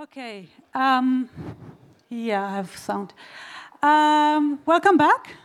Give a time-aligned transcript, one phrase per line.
[0.00, 0.48] Okay.
[0.72, 1.28] Um,
[2.08, 3.12] yeah, I have sound.
[3.82, 5.36] Um, welcome back.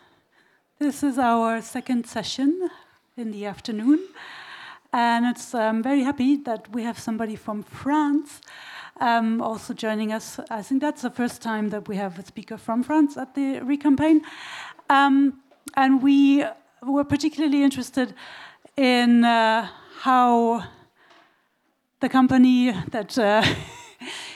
[0.80, 2.70] This is our second session
[3.18, 4.00] in the afternoon.
[4.94, 8.40] And it's, I'm very happy that we have somebody from France
[9.02, 10.40] um, also joining us.
[10.50, 13.60] I think that's the first time that we have a speaker from France at the
[13.60, 14.22] Recampaign.
[14.90, 15.42] Um,
[15.76, 16.46] and we
[16.82, 18.14] were particularly interested
[18.78, 19.68] in uh,
[20.00, 20.64] how
[22.00, 23.44] the company that uh,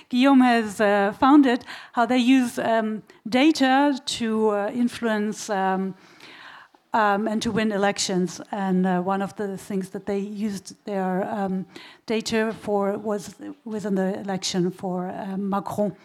[0.09, 1.63] Guillaume has uh, founded,
[1.93, 5.95] how they use um, data to uh, influence um,
[6.93, 8.41] um, and to win elections.
[8.51, 11.65] And uh, one of the things that they used their um,
[12.07, 15.95] data for was within the election for uh, Macron.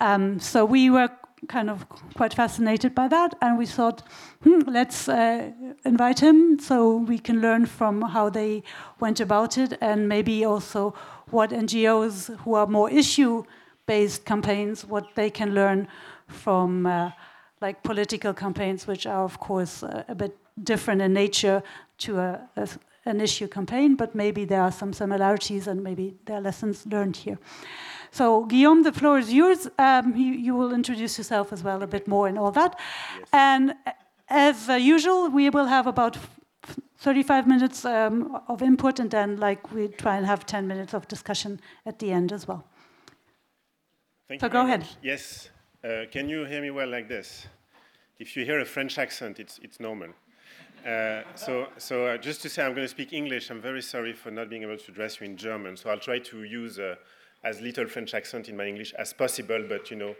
[0.00, 1.10] Um, so we were
[1.48, 4.02] kind of quite fascinated by that, and we thought,
[4.42, 5.50] hmm, let's uh,
[5.84, 8.62] invite him so we can learn from how they
[8.98, 10.94] went about it, and maybe also
[11.32, 15.88] what NGOs who are more issue-based campaigns, what they can learn
[16.26, 17.10] from uh,
[17.60, 21.62] like political campaigns, which are of course uh, a bit different in nature
[21.98, 22.68] to a, a,
[23.06, 27.16] an issue campaign, but maybe there are some similarities and maybe there are lessons learned
[27.16, 27.38] here.
[28.12, 29.68] So, Guillaume, the floor is yours.
[29.78, 32.78] Um, you, you, will introduce yourself as well a bit more and all that.
[33.18, 33.28] Yes.
[33.32, 33.74] And
[34.28, 36.18] as uh, usual, we will have about
[37.00, 41.08] 35 minutes um, of input, and then like we try and have 10 minutes of
[41.08, 42.64] discussion at the end as well.
[44.28, 44.80] Thank so go ahead.
[44.80, 44.96] Much.
[45.02, 45.48] Yes.
[45.82, 47.46] Uh, can you hear me well like this?
[48.18, 50.10] If you hear a French accent, it's, it's normal.
[50.86, 53.50] Uh, so, so uh, just to say, I'm going to speak English.
[53.50, 55.78] I'm very sorry for not being able to address you in German.
[55.78, 56.96] So I'll try to use uh,
[57.44, 60.14] as little French accent in my English as possible, but you know,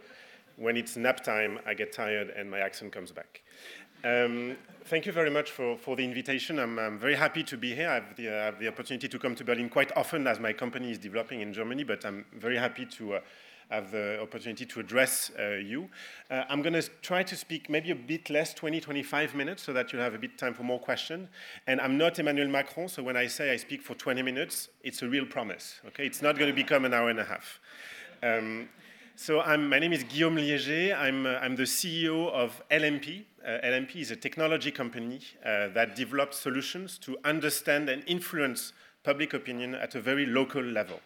[0.57, 3.41] when it's nap time, I get tired and my accent comes back.
[4.03, 6.57] Um, thank you very much for, for the invitation.
[6.57, 7.87] I'm, I'm very happy to be here.
[7.87, 10.53] I have, the, uh, have, the, opportunity to come to Berlin quite often as my
[10.53, 13.19] company is developing in Germany, but I'm very happy to uh,
[13.69, 15.87] have the opportunity to address uh, you.
[16.31, 19.71] Uh, I'm going to try to speak maybe a bit less, 20, 25 minutes, so
[19.73, 21.29] that you'll have a bit time for more questions.
[21.67, 25.03] And I'm not Emmanuel Macron, so when I say I speak for 20 minutes, it's
[25.03, 25.79] a real promise.
[25.89, 27.59] Okay, it's not going to become an hour and a half.
[28.23, 28.67] Um,
[29.21, 30.97] so I'm, my name is Guillaume Liegey.
[30.97, 33.21] I'm, uh, I'm the CEO of LMP.
[33.45, 38.73] Uh, LMP is a technology company uh, that develops solutions to understand and influence
[39.03, 40.99] public opinion at a very local level.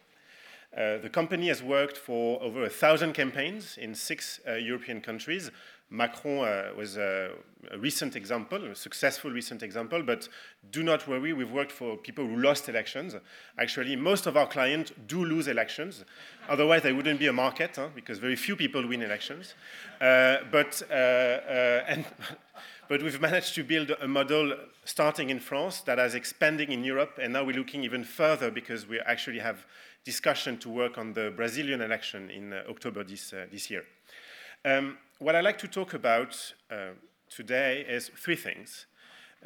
[0.77, 5.51] Uh, the company has worked for over a thousand campaigns in six uh, European countries.
[5.89, 7.31] Macron uh, was a,
[7.71, 10.27] a, recent example, a successful recent example, but
[10.71, 13.15] do not worry, we've worked for people who lost elections.
[13.59, 16.03] Actually, most of our clients do lose elections.
[16.49, 19.53] Otherwise, there wouldn't be a market, huh, because very few people win elections.
[20.01, 20.93] Uh, but, uh,
[21.87, 22.05] and
[22.89, 27.19] but we've managed to build a model starting in France that is expanding in Europe,
[27.21, 29.65] and now we're looking even further because we actually have
[30.03, 33.83] discussion to work on the Brazilian election in uh, October this, uh, this year.
[34.63, 36.89] Um, what I'd like to talk about uh,
[37.29, 38.85] today is three things.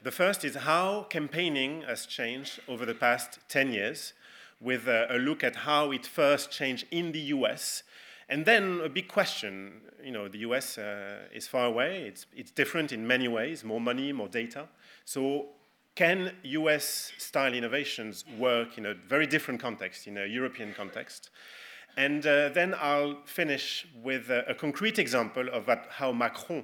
[0.02, 4.13] The first is how campaigning has changed over the past 10 years,
[4.59, 7.84] with a, a look at how it first changed in the US.
[8.28, 12.51] And then a big question you know, the US uh, is far away, it's, it's
[12.51, 14.68] different in many ways more money, more data.
[15.06, 15.47] So,
[15.96, 21.30] can US style innovations work in a very different context, in a European context?
[22.00, 26.64] And uh, then I'll finish with a, a concrete example of how Macron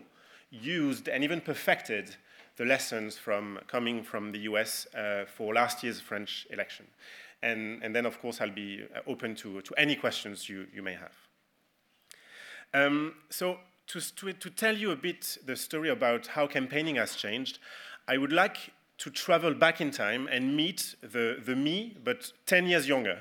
[0.49, 2.15] used and even perfected
[2.55, 6.85] the lessons from coming from the US uh, for last year's French election.
[7.43, 10.81] And, and, then, of course, I'll be uh, open to, to any questions you, you
[10.81, 11.11] may have.
[12.73, 13.57] Um, so,
[13.87, 17.59] to, to, to, tell you a bit the story about how campaigning has changed,
[18.07, 22.67] I would like to travel back in time and meet the, the me, but 10
[22.67, 23.19] years younger.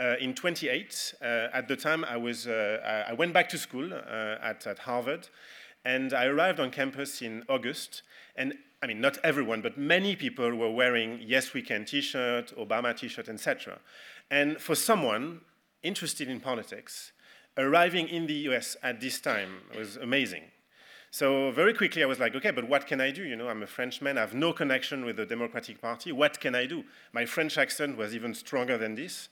[0.00, 3.92] Uh, in 28, uh, at the time I, was, uh, I went back to school
[3.92, 5.28] uh, at, at Harvard,
[5.84, 8.02] and I arrived on campus in August.
[8.36, 12.52] And I mean, not everyone, but many people were wearing Yes We Can t shirt,
[12.56, 13.80] Obama t shirt, etc.
[14.30, 15.40] And for someone
[15.82, 17.12] interested in politics,
[17.56, 20.44] arriving in the US at this time was amazing.
[21.10, 23.24] So very quickly I was like, okay, but what can I do?
[23.24, 26.12] You know, I'm a Frenchman, I have no connection with the Democratic Party.
[26.12, 26.84] What can I do?
[27.12, 29.28] My French accent was even stronger than this.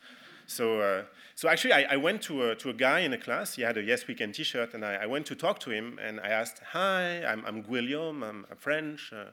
[0.47, 1.03] So, uh,
[1.35, 3.57] so actually, I, I went to a, to a guy in a class.
[3.57, 5.99] He had a Yes We Can T-shirt, and I, I went to talk to him,
[6.03, 8.23] and I asked, "Hi, I'm, I'm Guillaume.
[8.23, 9.13] I'm, French.
[9.13, 9.31] Uh,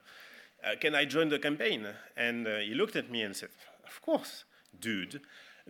[0.64, 1.88] uh, can I join the campaign?"
[2.18, 3.50] And uh, he looked at me and said,
[3.86, 4.44] "Of course,
[4.80, 5.22] dude.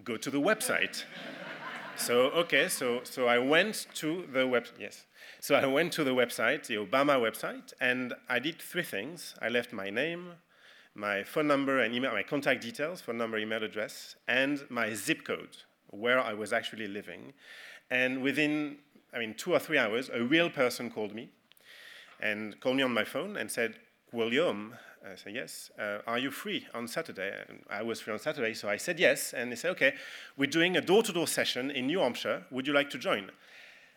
[0.04, 1.04] Go to the website."
[1.98, 4.66] so okay, so so I went to the web.
[4.80, 5.06] Yes.
[5.40, 9.36] So I went to the website, the Obama website, and I did three things.
[9.42, 10.36] I left my name,
[10.96, 15.24] my phone number and email, my contact details, phone number, email address, and my zip
[15.24, 15.58] code,
[15.90, 17.34] where I was actually living.
[17.90, 18.78] And within,
[19.14, 21.30] I mean, two or three hours, a real person called me
[22.20, 23.76] and called me on my phone and said,
[24.12, 24.76] William,
[25.06, 25.70] I said, yes.
[25.78, 27.34] Uh, are you free on Saturday?
[27.50, 29.34] And I was free on Saturday, so I said yes.
[29.34, 29.96] And they said, okay,
[30.38, 32.46] we're doing a door-to-door session in New Hampshire.
[32.52, 33.32] Would you like to join?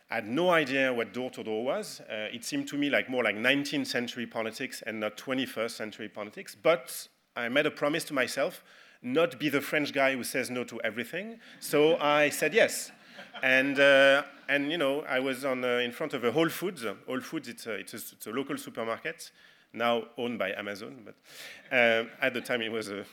[0.09, 2.01] I had no idea what door-to-door was.
[2.01, 6.07] Uh, it seemed to me like more like 19th century politics and not 21st century
[6.07, 6.55] politics.
[6.55, 8.63] But I made a promise to myself,
[9.01, 11.39] not be the French guy who says no to everything.
[11.59, 12.91] So I said yes.
[13.43, 16.85] And, uh, and you know, I was on, uh, in front of a Whole Foods.
[17.05, 19.31] Whole Foods, it's a, it's a, it's a local supermarket
[19.73, 21.15] now owned by Amazon, but
[21.71, 23.05] um, at the time it was a,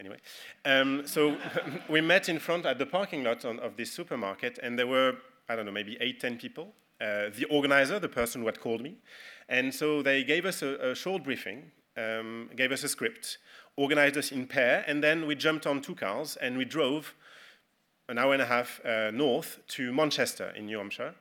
[0.00, 0.18] anyway.
[0.64, 1.36] Um, so
[1.88, 5.16] we met in front at the parking lot on, of this supermarket, and there were,
[5.48, 6.74] I don't know, maybe eight, ten people.
[7.00, 8.96] Uh, the organizer, the person who had called me,
[9.48, 13.38] and so they gave us a, a short briefing, um, gave us a script,
[13.76, 17.14] organized us in pair, and then we jumped on two cars and we drove
[18.08, 21.14] an hour and a half uh, north to Manchester in New Hampshire.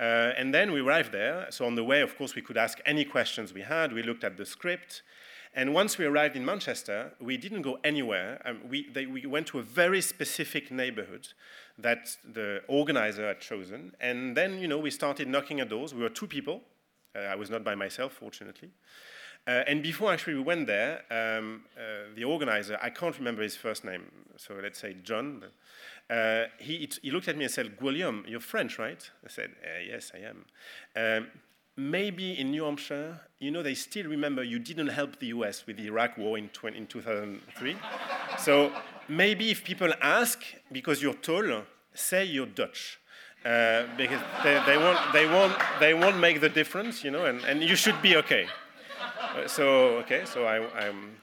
[0.00, 1.46] Uh, and then we arrived there.
[1.50, 3.92] So on the way, of course, we could ask any questions we had.
[3.92, 5.02] We looked at the script.
[5.54, 8.40] And once we arrived in Manchester, we didn't go anywhere.
[8.44, 11.28] Um, we, they, we went to a very specific neighborhood
[11.78, 13.92] that the organizer had chosen.
[14.00, 15.94] And then, you know, we started knocking at doors.
[15.94, 16.62] We were two people.
[17.16, 18.70] Uh, I was not by myself, fortunately.
[19.46, 23.56] Uh, and before actually we went there, um, uh, the organizer, I can't remember his
[23.56, 24.02] first name,
[24.36, 25.42] so let's say John,
[26.10, 29.10] uh, he, he looked at me and said, Guillaume, you're French, right?
[29.24, 30.44] I said, uh, yes, I am.
[30.96, 31.28] Um,
[31.78, 35.76] maybe in New Hampshire, you know, they still remember you didn't help the US with
[35.76, 37.76] the Iraq war in, 20, in 2003.
[38.38, 38.72] so
[39.08, 40.42] maybe if people ask,
[40.72, 41.62] because you're tall,
[41.94, 42.98] say you're Dutch.
[43.44, 47.44] Uh, because they, they, won't, they, won't, they won't make the difference, you know, and,
[47.44, 48.48] and you should be okay.
[49.20, 51.16] Uh, so, okay, so I, I'm,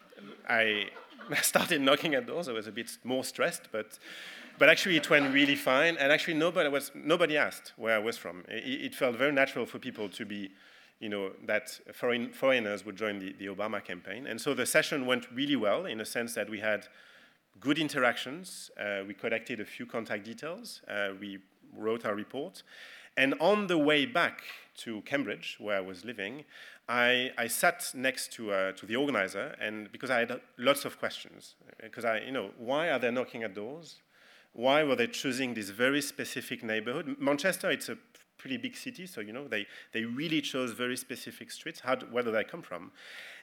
[0.47, 0.89] I
[1.41, 2.47] started knocking at doors.
[2.47, 3.99] I was a bit more stressed, but
[4.57, 8.17] but actually, it went really fine, and actually, nobody, was, nobody asked where I was
[8.17, 8.43] from.
[8.47, 10.51] It, it felt very natural for people to be,
[10.99, 14.27] you know, that foreign, foreigners would join the, the Obama campaign.
[14.27, 16.87] And so the session went really well in the sense that we had
[17.59, 18.71] good interactions.
[18.79, 20.81] Uh, we collected a few contact details.
[20.87, 21.39] Uh, we
[21.77, 22.63] wrote our report.
[23.17, 24.41] And on the way back
[24.77, 26.43] to Cambridge, where I was living,
[26.87, 30.99] I, I sat next to, uh, to the organizer, and because I had lots of
[30.99, 34.01] questions, because I, you know, why are they knocking at doors?
[34.55, 37.17] Why were they choosing this very specific neighborhood?
[37.19, 37.97] Manchester, it's a
[38.37, 41.81] pretty big city, so you know they, they really chose very specific streets.
[41.81, 42.91] How do, where do they come from?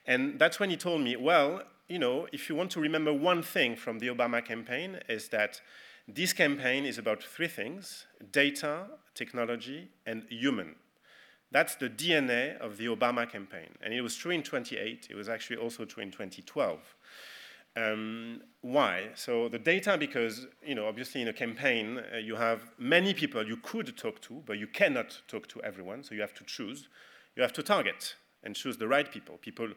[0.06, 3.42] And that's when he told me, well, you know, if you want to remember one
[3.42, 5.60] thing from the Obama campaign, is that
[6.08, 10.76] this campaign is about three things data, technology, and human.
[11.50, 13.68] That's the DNA of the Obama campaign.
[13.82, 16.78] And it was true in 28, it was actually also true in 2012.
[17.74, 19.10] Um, why?
[19.14, 23.46] So the data, because you know, obviously in a campaign uh, you have many people
[23.46, 26.02] you could talk to, but you cannot talk to everyone.
[26.04, 26.88] So you have to choose.
[27.34, 28.14] You have to target
[28.44, 29.68] and choose the right people, people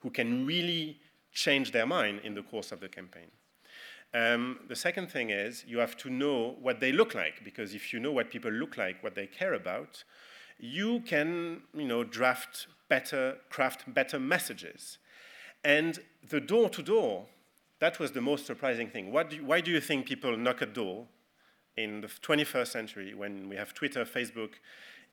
[0.00, 0.98] who can really
[1.32, 3.30] change their mind in the course of the campaign.
[4.12, 7.92] Um, the second thing is you have to know what they look like, because if
[7.92, 10.04] you know what people look like, what they care about,
[10.58, 14.98] you can, you know, draft better, craft better messages.
[15.64, 15.98] And
[16.28, 17.26] the door to door
[17.80, 19.12] that was the most surprising thing.
[19.12, 21.06] Do you, why do you think people knock a door
[21.76, 24.50] in the 21st century when we have Twitter, Facebook,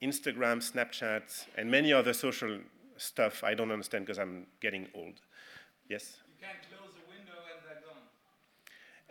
[0.02, 2.60] Instagram, Snapchat, and many other social
[2.98, 5.22] stuff I don't understand because I'm getting old?
[5.90, 6.18] Yes?
[6.28, 8.06] You can't close the window and they're gone.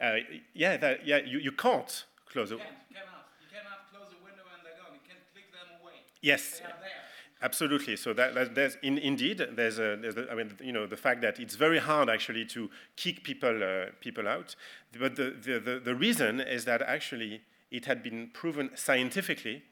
[0.01, 2.59] Uh, yeah, that, yeah you, you can't close it.
[2.59, 3.27] You, you cannot.
[3.43, 4.95] You cannot close the window and they're gone.
[4.95, 6.07] You can click them away.
[6.23, 6.61] Yes.
[6.61, 7.10] They are there.
[7.43, 7.97] Absolutely.
[7.97, 10.97] So that, that there's in, indeed there's a, there's a, I mean you know the
[10.97, 14.57] fact that it's very hard actually to kick people uh, people out,
[14.99, 19.63] but the, the, the, the reason is that actually it had been proven scientifically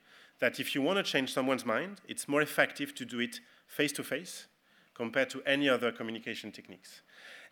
[0.41, 3.93] that if you want to change someone's mind, it's more effective to do it face
[3.93, 4.47] to face
[4.95, 7.03] compared to any other communication techniques.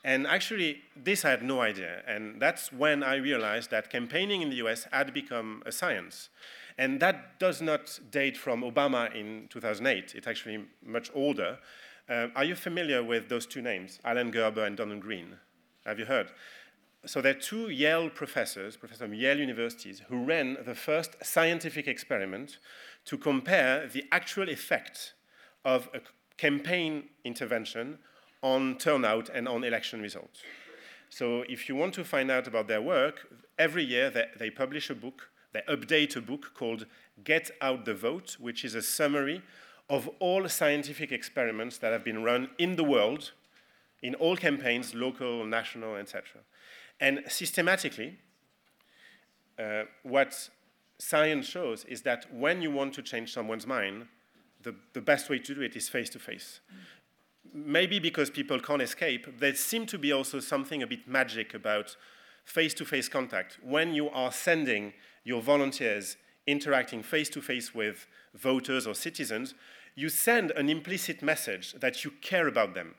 [0.04, 2.02] And actually, this I had no idea.
[2.06, 6.28] And that's when I realized that campaigning in the US had become a science.
[6.78, 10.14] And that does not date from Obama in 2008.
[10.14, 11.58] It's actually much older.
[12.08, 15.36] Uh, are you familiar with those two names, Alan Gerber and Donald Green?
[15.86, 16.30] Have you heard?
[17.06, 22.58] So they're two Yale professors, professors from Yale universities, who ran the first scientific experiment
[23.06, 25.14] to compare the actual effect
[25.64, 26.00] of a
[26.36, 27.98] campaign intervention
[28.42, 30.42] on turnout and on election results.
[31.08, 33.28] So if you want to find out about their work,
[33.58, 36.84] every year they, they publish a book they update a book called
[37.24, 39.42] Get Out the Vote, which is a summary
[39.88, 43.32] of all scientific experiments that have been run in the world,
[44.02, 46.42] in all campaigns, local, national, etc.
[47.00, 48.18] And systematically,
[49.58, 50.50] uh, what
[50.98, 54.06] science shows is that when you want to change someone's mind,
[54.62, 56.60] the, the best way to do it is face to face.
[57.54, 61.96] Maybe because people can't escape, there seems to be also something a bit magic about
[62.44, 63.58] face to face contact.
[63.62, 64.92] When you are sending
[65.26, 66.16] your volunteers
[66.46, 69.54] interacting face to face with voters or citizens,
[69.96, 72.94] you send an implicit message that you care about them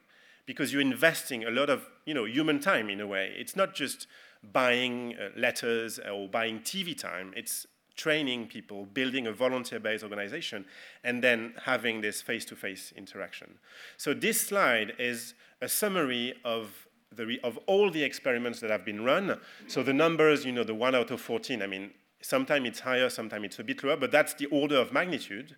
[0.46, 3.34] because you're investing a lot of you know, human time in a way.
[3.38, 4.08] It's not just
[4.44, 7.66] buying uh, letters or buying TV time, it's
[7.96, 10.66] training people, building a volunteer based organization,
[11.04, 13.58] and then having this face to face interaction.
[13.98, 19.04] So, this slide is a summary of, the of all the experiments that have been
[19.04, 19.40] run.
[19.68, 23.10] So, the numbers, you know, the 1 out of 14, I mean, sometimes it's higher,
[23.10, 25.56] sometimes it's a bit lower, but that's the order of magnitude.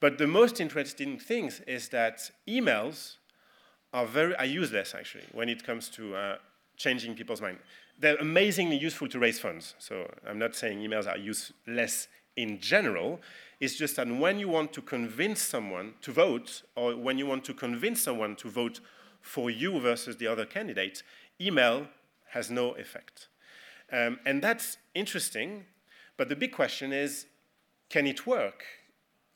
[0.00, 3.16] But the most interesting thing is that emails
[3.92, 6.36] are very are useless actually when it comes to uh,
[6.76, 7.58] changing people's mind.
[7.98, 9.74] They're amazingly useful to raise funds.
[9.78, 13.20] So I'm not saying emails are useless in general.
[13.60, 17.44] It's just that when you want to convince someone to vote, or when you want
[17.44, 18.80] to convince someone to vote
[19.20, 21.02] for you versus the other candidate,
[21.40, 21.86] email
[22.30, 23.28] has no effect.
[23.92, 25.66] Um, and that's interesting,
[26.16, 27.26] but the big question is
[27.88, 28.64] can it work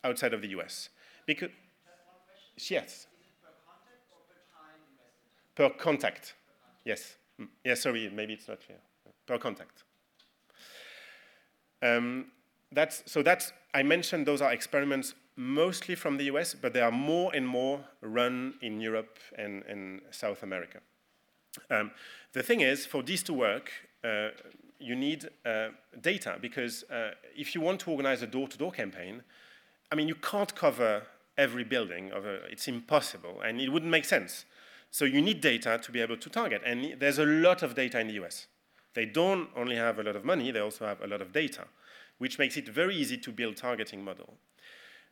[0.05, 0.89] outside of the US?
[1.27, 1.51] Because,
[2.57, 3.07] yes.
[5.55, 6.35] Per contact,
[6.85, 7.17] yes.
[7.41, 8.79] Mm, yes, sorry, maybe it's not clear.
[9.27, 9.85] Per contact.
[11.83, 12.27] Um,
[12.73, 16.93] that's, so that's, I mentioned those are experiments mostly from the US, but there are
[16.93, 20.81] more and more run in Europe and, and South America.
[21.71, 21.93] Um,
[22.33, 23.71] the thing is, for these to work,
[24.05, 24.29] uh,
[24.79, 25.69] you need uh,
[26.01, 29.23] data because uh, if you want to organize a door-to-door campaign,
[29.91, 31.03] I mean, you can't cover
[31.37, 32.13] every building.
[32.13, 34.45] Of a, it's impossible, and it wouldn't make sense.
[34.91, 38.01] So you need data to be able to target, and there's a lot of data
[38.01, 38.47] in the US.
[38.95, 41.65] They don't only have a lot of money; they also have a lot of data,
[42.19, 44.35] which makes it very easy to build targeting model.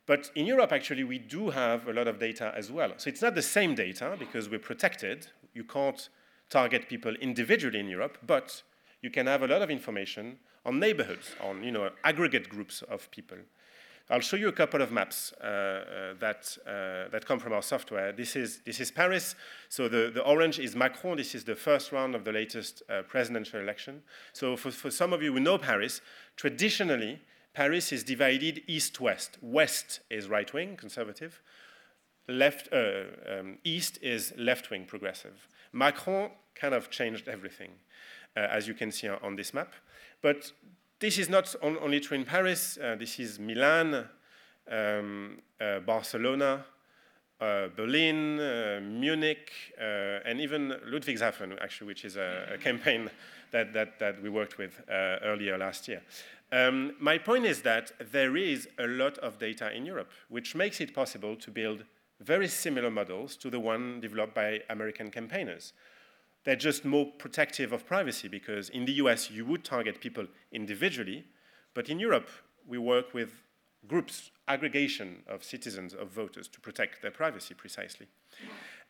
[0.07, 2.93] But in Europe, actually, we do have a lot of data as well.
[2.97, 5.27] So it's not the same data because we're protected.
[5.53, 6.09] You can't
[6.49, 8.63] target people individually in Europe, but
[9.07, 13.09] you can have a lot of information on neighborhoods, on you know, aggregate groups of
[13.13, 13.39] people.
[14.11, 17.63] I'll show you a couple of maps uh, uh, that, uh, that come from our
[17.63, 18.13] software.
[18.13, 19.37] This is, this is Paris.
[19.69, 21.17] So the, the orange is Macron.
[21.17, 24.03] This is the first round of the latest uh, presidential election.
[24.33, 26.01] So for, for some of you who know Paris,
[26.37, 27.21] traditionally,
[27.55, 29.39] Paris is divided east-west.
[29.41, 31.41] West is right-wing, conservative.
[32.29, 35.47] Left, uh, um, east is left-wing, progressive.
[35.73, 37.71] Macron kind of changed everything,
[38.37, 39.73] as you can see on this map.
[40.23, 40.53] But
[40.99, 42.79] this is not on, only true in Paris.
[42.79, 44.09] Uh, this is Milan,
[44.71, 46.65] um, uh, Barcelona,
[47.41, 53.11] uh, Berlin, uh, Munich, uh, and even Ludwigshafen, actually, which is a, a campaign
[53.51, 56.03] that, that, that, we worked with uh, earlier last year.
[56.53, 60.81] Um, my point is that there is a lot of data in Europe, which makes
[60.81, 61.85] it possible to build
[62.21, 65.73] very similar models to the one developed by American campaigners
[66.47, 71.25] they're just more protective of privacy because in the US you would target people individually,
[71.75, 72.31] but in Europe
[72.67, 73.31] we work with
[73.87, 78.07] groups, aggregation of citizens, of voters to protect their privacy precisely.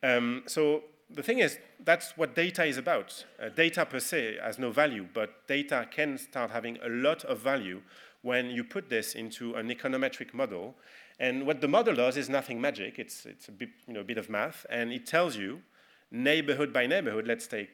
[0.02, 3.24] Um, so the thing is, that's what data is about.
[3.42, 7.38] Uh, data per se has no value, but data can start having a lot of
[7.38, 7.80] value
[8.22, 10.74] when you put this into an econometric model.
[11.18, 12.98] And what the model does is nothing magic.
[12.98, 15.62] It's, it's a bit, you know, a bit of math, and it tells you
[16.10, 17.70] neighborhood by neighborhood, let's take,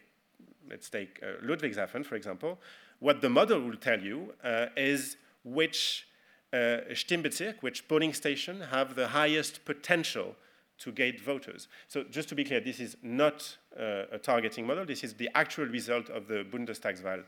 [0.70, 2.58] let's take uh, Ludwigshafen, for example,
[2.98, 6.06] what the model will tell you uh, is which
[6.52, 10.36] uh, Stimmbezirk, which polling station have the highest potential
[10.78, 11.68] to gate voters.
[11.88, 14.84] So just to be clear, this is not uh, a targeting model.
[14.84, 17.24] This is the actual result of the Bundestagswahl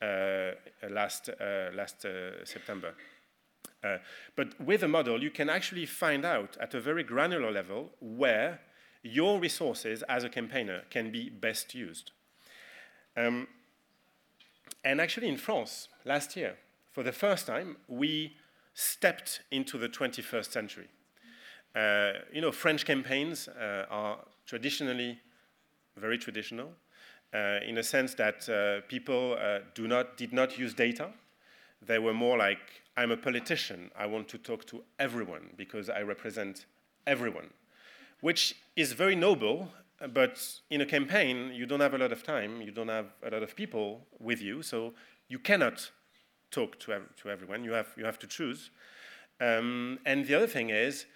[0.00, 2.94] uh, last, uh, last uh, September.
[3.82, 3.98] Uh,
[4.36, 8.60] but with a model, you can actually find out at a very granular level where
[9.02, 12.10] your resources as a campaigner can be best used.
[13.16, 13.48] Um,
[14.84, 16.56] and actually, in France, last year,
[16.92, 18.36] for the first time, we
[18.74, 20.88] stepped into the 21st century.
[21.74, 25.18] Uh, you know, French campaigns uh, are traditionally
[25.96, 26.70] very traditional,
[27.34, 31.10] uh, in a sense that uh, people uh, do not, did not use data.
[31.82, 36.02] They were more like, I'm a politician, I want to talk to everyone because I
[36.02, 36.66] represent
[37.06, 37.50] everyone
[38.20, 39.68] which is very noble,
[40.12, 43.30] but in a campaign, you don't have a lot of time, you don't have a
[43.30, 44.94] lot of people with you, so
[45.28, 45.90] you cannot
[46.50, 48.70] talk to, ev to everyone, you have, you have to choose.
[49.40, 51.06] Um, and the other thing is,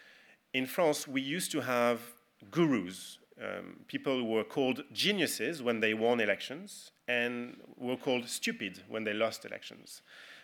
[0.53, 2.01] in France, we used to have
[2.51, 9.05] gurus, um, people were called geniuses when they won elections and were called stupid when
[9.05, 10.03] they lost elections.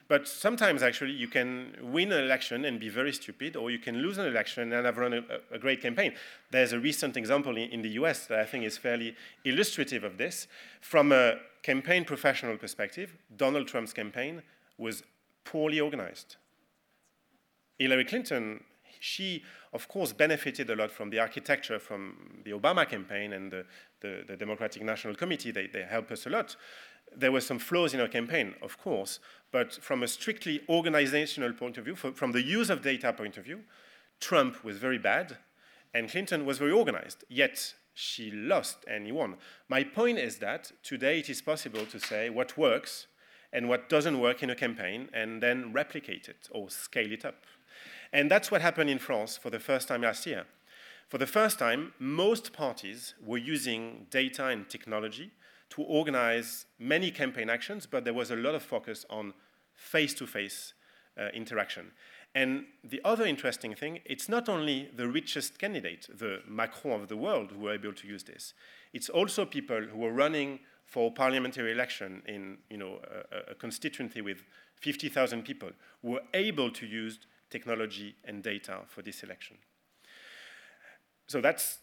[0.08, 3.98] But sometimes, actually, you can win an election and be very stupid, or you can
[3.98, 5.22] lose an election and have run a,
[5.52, 6.14] a great campaign.
[6.50, 10.16] There's a recent example in, in, the US that I think is fairly illustrative of
[10.16, 10.48] this.
[10.80, 14.42] From a campaign professional perspective, Donald Trump's campaign
[14.78, 15.02] was
[15.44, 16.36] poorly organized.
[17.78, 18.64] Hillary Clinton,
[19.00, 23.66] she, of course, benefited a lot from the architecture from the Obama campaign and the,
[24.00, 25.50] the, the Democratic National Committee.
[25.50, 26.56] They, they helped us a lot
[27.16, 31.78] there were some flaws in her campaign, of course, but from a strictly organizational point
[31.78, 33.60] of view, from the use of data point of view,
[34.20, 35.38] Trump was very bad
[35.94, 39.36] and Clinton was very organized, yet she lost and he won.
[39.68, 43.06] My point is that today it is possible to say what works
[43.52, 47.44] and what doesn't work in a campaign and then replicate it or scale it up.
[48.12, 50.44] And that's what happened in France for the first time last year.
[51.08, 55.32] For the first time, most parties were using data and technology
[55.70, 59.34] to organize many campaign actions, but there was a lot of focus on
[59.74, 60.74] face-to-face
[61.18, 61.90] uh, interaction.
[62.34, 67.16] And the other interesting thing, it's not only the richest candidate, the Macron of the
[67.16, 68.54] world, who were able to use this.
[68.92, 73.00] It's also people who were running for parliamentary election in you know,
[73.32, 74.44] a, a constituency with
[74.80, 75.70] 50,000 people,
[76.02, 77.18] were able to use
[77.50, 79.56] technology and data for this election.
[81.26, 81.78] So that's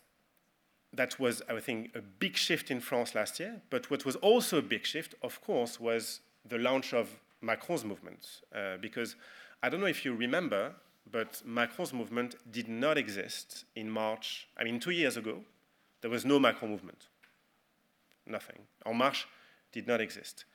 [0.96, 3.62] that was, I think, a big shift in France last year.
[3.70, 7.10] But what was also a big shift, of course, was the launch of
[7.42, 8.42] Macron's movement.
[8.54, 9.16] Uh, because
[9.62, 10.74] I don't know if you remember,
[11.12, 14.48] but Macron's movement did not exist in March.
[14.58, 15.40] I mean, two years ago,
[16.02, 17.08] there was no Macron movement.
[18.26, 18.60] Nothing.
[18.86, 19.28] En Marche
[19.72, 20.46] did not exist.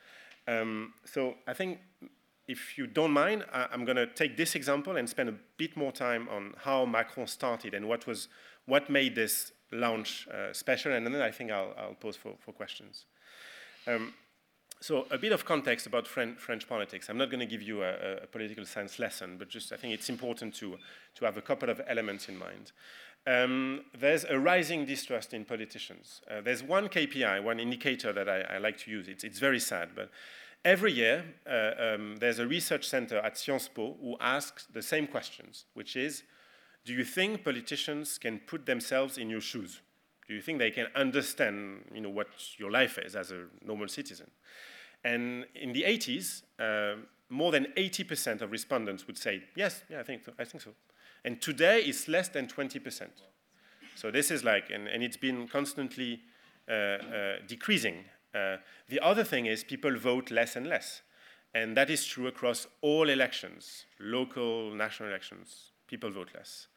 [0.48, 1.78] Um, so I think
[2.48, 5.76] if you don't mind, I, am going to take this example and spend a bit
[5.76, 8.28] more time on how Macron started and what was
[8.66, 12.52] what made this launch uh, special, and then I think I'll, I'll pose for, for
[12.52, 13.06] questions.
[13.86, 14.14] Um,
[14.80, 17.10] so a bit of context about French, French politics.
[17.10, 19.92] I'm not going to give you a, a, political science lesson, but just I think
[19.92, 20.76] it's important to,
[21.16, 22.72] to have a couple of elements in mind.
[23.26, 26.22] Um, there's a rising distrust in politicians.
[26.30, 29.08] Uh, there's one KPI, one indicator that I, I like to use.
[29.08, 30.10] It's, it's, very sad, but
[30.64, 35.06] every year uh, um, there's a research center at Sciences Po who asks the same
[35.06, 36.22] questions, which is,
[36.84, 39.80] do you think politicians can put themselves in your shoes?
[40.26, 43.88] Do you think they can understand you know, what your life is as a normal
[43.88, 44.30] citizen?
[45.02, 50.02] And in the 80s, uh, more than 80% of respondents would say, yes, yeah, I
[50.02, 50.32] think so.
[50.38, 50.70] I think so.
[51.24, 53.08] And today it's less than 20%.
[53.94, 56.20] So this is like, and, and it's been constantly
[56.68, 58.04] uh, uh, decreasing.
[58.34, 58.56] Uh,
[58.88, 61.02] the other thing is people vote less and less.
[61.54, 65.72] And that is true across all elections, local, national elections.
[65.88, 66.68] People vote less.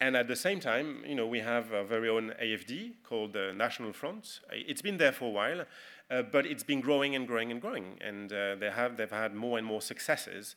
[0.00, 3.52] And at the same time, you know, we have our very own AFD called the
[3.54, 4.40] National Front.
[4.50, 5.64] It's been there for a while,
[6.10, 7.98] uh, but it's been growing and growing and growing.
[8.00, 10.56] And uh, they have, they've had more and more successes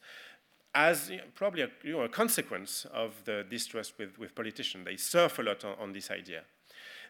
[0.78, 4.86] as you know, probably a, you know, a, consequence of the distrust with, with politicians.
[4.86, 6.44] They surf a lot on, on, this idea.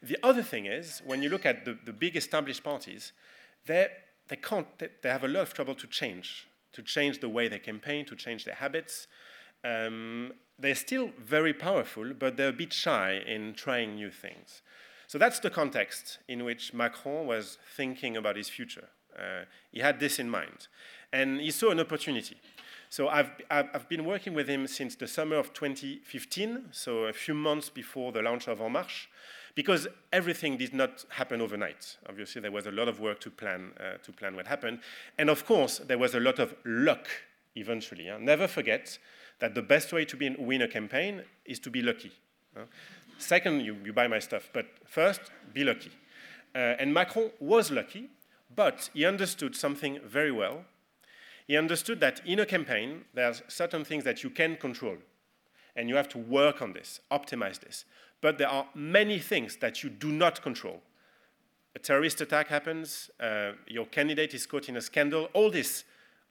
[0.01, 3.11] The other thing is, when you look at the, the big established parties,
[3.65, 3.87] they,
[4.29, 7.49] they, can't, they, they have a lot of trouble to change, to change the way
[7.49, 9.07] they campaign, to change their habits.
[9.65, 14.61] Um, they're still very powerful, but they're a bit shy in trying new things.
[15.07, 18.89] So that's the context in which Macron was thinking about his future.
[19.17, 20.67] Uh, he had this in mind.
[21.13, 22.37] And he saw an opportunity.
[22.89, 27.33] So I've, I've, been working with him since the summer of 2015, so a few
[27.33, 29.09] months before the launch of En Marche,
[29.55, 31.97] because everything did not happen overnight.
[32.07, 34.79] Obviously, there was a lot of work to plan, uh, to plan what happened.
[35.17, 37.07] And of course, there was a lot of luck
[37.55, 38.07] eventually.
[38.07, 38.19] Huh?
[38.19, 38.97] Never forget
[39.39, 42.11] that the best way to be, win a campaign is to be lucky.
[42.55, 42.61] Uh,
[43.17, 45.21] second, you, you, buy my stuff, but first,
[45.53, 45.91] be lucky.
[46.55, 48.09] Uh, and Macron was lucky,
[48.55, 50.65] but he understood something very well.
[51.47, 54.97] He understood that in a campaign, there's certain things that you can control,
[55.75, 57.85] and you have to work on this, optimize this.
[58.21, 60.81] But there are many things that you do not control.
[61.75, 65.83] A terrorist attack happens, uh, your candidate is caught in a scandal, all this,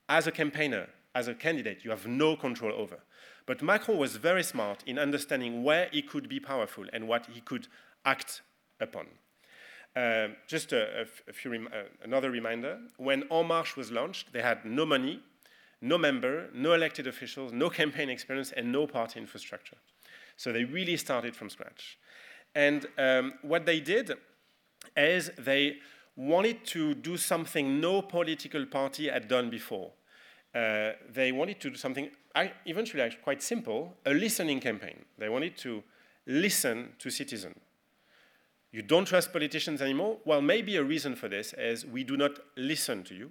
[0.09, 2.99] as a campaigner, as a candidate, you have no control over.
[3.47, 7.41] But Macron was very smart in understanding where he could be powerful and what he
[7.41, 7.69] could
[8.05, 8.43] act
[8.81, 9.07] upon.
[9.97, 14.43] Uh, just a, a few rem uh, another reminder, when En Marche was launched, they
[14.43, 15.21] had no money,
[15.81, 19.79] no member, no elected officials, no campaign experience, and no party infrastructure.
[20.37, 21.99] So they really started from scratch.
[22.55, 24.13] And um, what they did
[24.95, 25.77] is they
[26.15, 29.93] wanted to do something no political party had done before
[30.57, 32.09] uh, they wanted to do something
[32.65, 35.05] eventually quite simple, a listening campaign.
[35.19, 35.83] They wanted to
[36.27, 37.57] listen to citizens.
[38.73, 40.19] You don't trust politicians anymore?
[40.25, 43.31] Well, maybe a reason for this is we do not listen to you.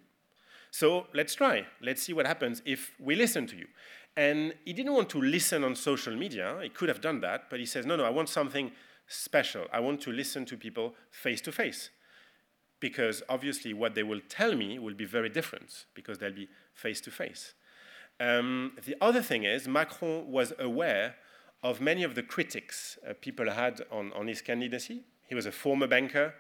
[0.72, 1.66] So let's try.
[1.82, 3.68] Let's see what happens if we listen to you.
[4.16, 6.60] And he didn't want to listen on social media.
[6.62, 8.72] He could have done that, but he says, no, no, I want something
[9.08, 9.66] special.
[9.74, 11.90] I want to listen to people face to face.
[12.80, 17.02] Because obviously, what they will tell me will be very different because they'll be face
[17.02, 17.54] to face.
[18.20, 21.16] The other thing is, Macron was aware
[21.64, 25.02] of many of the critics uh, people had on, on his candidacy.
[25.28, 26.36] He was a former banker,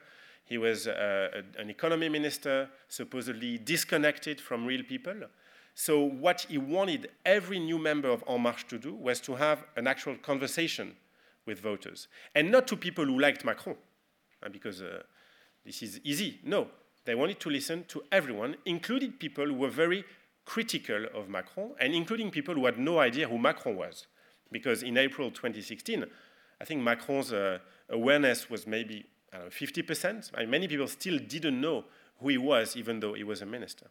[0.46, 5.16] he was uh, a, an economy minister, supposedly disconnected from real people.
[5.74, 9.66] So, what he wanted every new member of En Marche to do was to have
[9.76, 10.96] an actual conversation
[11.48, 12.08] with voters.
[12.36, 13.76] And not to people who liked Macron,
[14.44, 15.02] uh, because uh,
[15.66, 16.40] this is easy.
[16.44, 16.68] No,
[17.06, 20.04] they wanted to listen to everyone, including people who were very
[20.46, 24.08] critical of Macron, and including people who had no idea who Macron was.
[24.52, 26.06] Because in April 2016,
[26.62, 30.32] I think Macron's uh, awareness was maybe know, 50%.
[30.34, 31.86] I mean, many people still didn't know
[32.20, 33.88] who he was, even though he was a minister.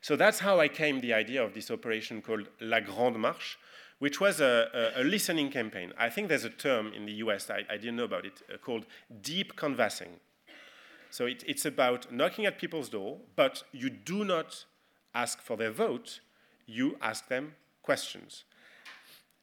[0.00, 3.58] So that's how I came the idea of this operation called La Grande Marche,
[3.98, 5.92] which was a, a, a listening campaign.
[5.96, 8.58] I think there's a term in the US, I, I didn't know about it, uh,
[8.58, 8.84] called
[9.22, 10.20] deep canvassing.
[11.14, 14.64] So it, it's about knocking at people's door, but you do not
[15.14, 16.18] ask for their vote,
[16.66, 18.42] you ask them questions.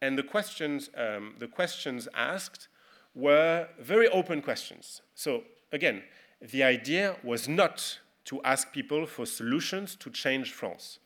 [0.01, 2.67] And the questions, um, the questions asked
[3.15, 5.01] were very open questions.
[5.15, 6.03] So again,
[6.41, 10.99] the idea was not to ask people for solutions to change France.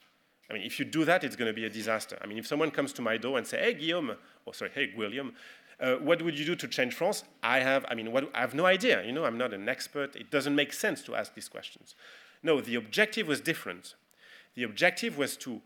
[0.50, 2.18] I mean, if you do that, it's going to be a disaster.
[2.24, 4.94] I mean, if someone comes to my door and say, "Hey, Guillaume," or sorry, "Hey,
[4.98, 5.36] William,"
[5.80, 7.24] uh, what would you do to change France?
[7.44, 9.04] I have, I mean, what, I have no idea.
[9.04, 10.16] You know, I'm not an expert.
[10.16, 11.96] It doesn't make sense to ask these questions.
[12.42, 13.96] No, the objective was different.
[14.56, 15.62] The objective was to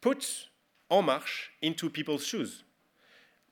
[0.00, 0.48] put
[0.90, 2.64] En Marche into people's shoes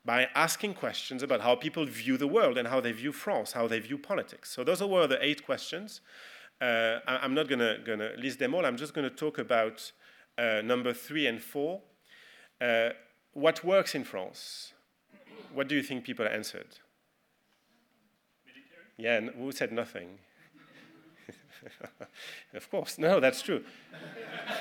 [0.05, 3.69] by asking questions about how people view the world and how they view France, how
[3.69, 4.51] they view politics.
[4.51, 6.01] So those were the eight questions.
[6.61, 8.67] Uh, I, am not going to list them all.
[8.67, 9.93] I'm just going to talk about
[10.37, 11.81] uh, number three and four.
[12.61, 12.91] Uh,
[13.33, 14.73] what works in France?
[15.55, 16.79] What do you think people answered?
[18.47, 19.27] Military?
[19.27, 20.19] Yeah, who said nothing?
[22.55, 23.63] of course, no, that's true.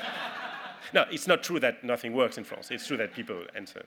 [0.94, 2.70] no, it's not true that nothing works in France.
[2.70, 3.86] It's true that people answer.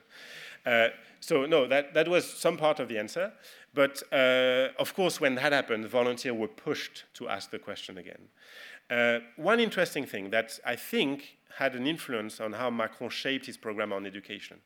[0.66, 0.88] Uh,
[1.20, 3.32] so no, that, that was some part of the answer.
[3.72, 8.28] But uh, of course, when that happened, volunteers were pushed to ask the question again.
[8.90, 13.56] Uh, one interesting thing that I think had an influence on how Macron shaped his
[13.56, 14.58] program on education.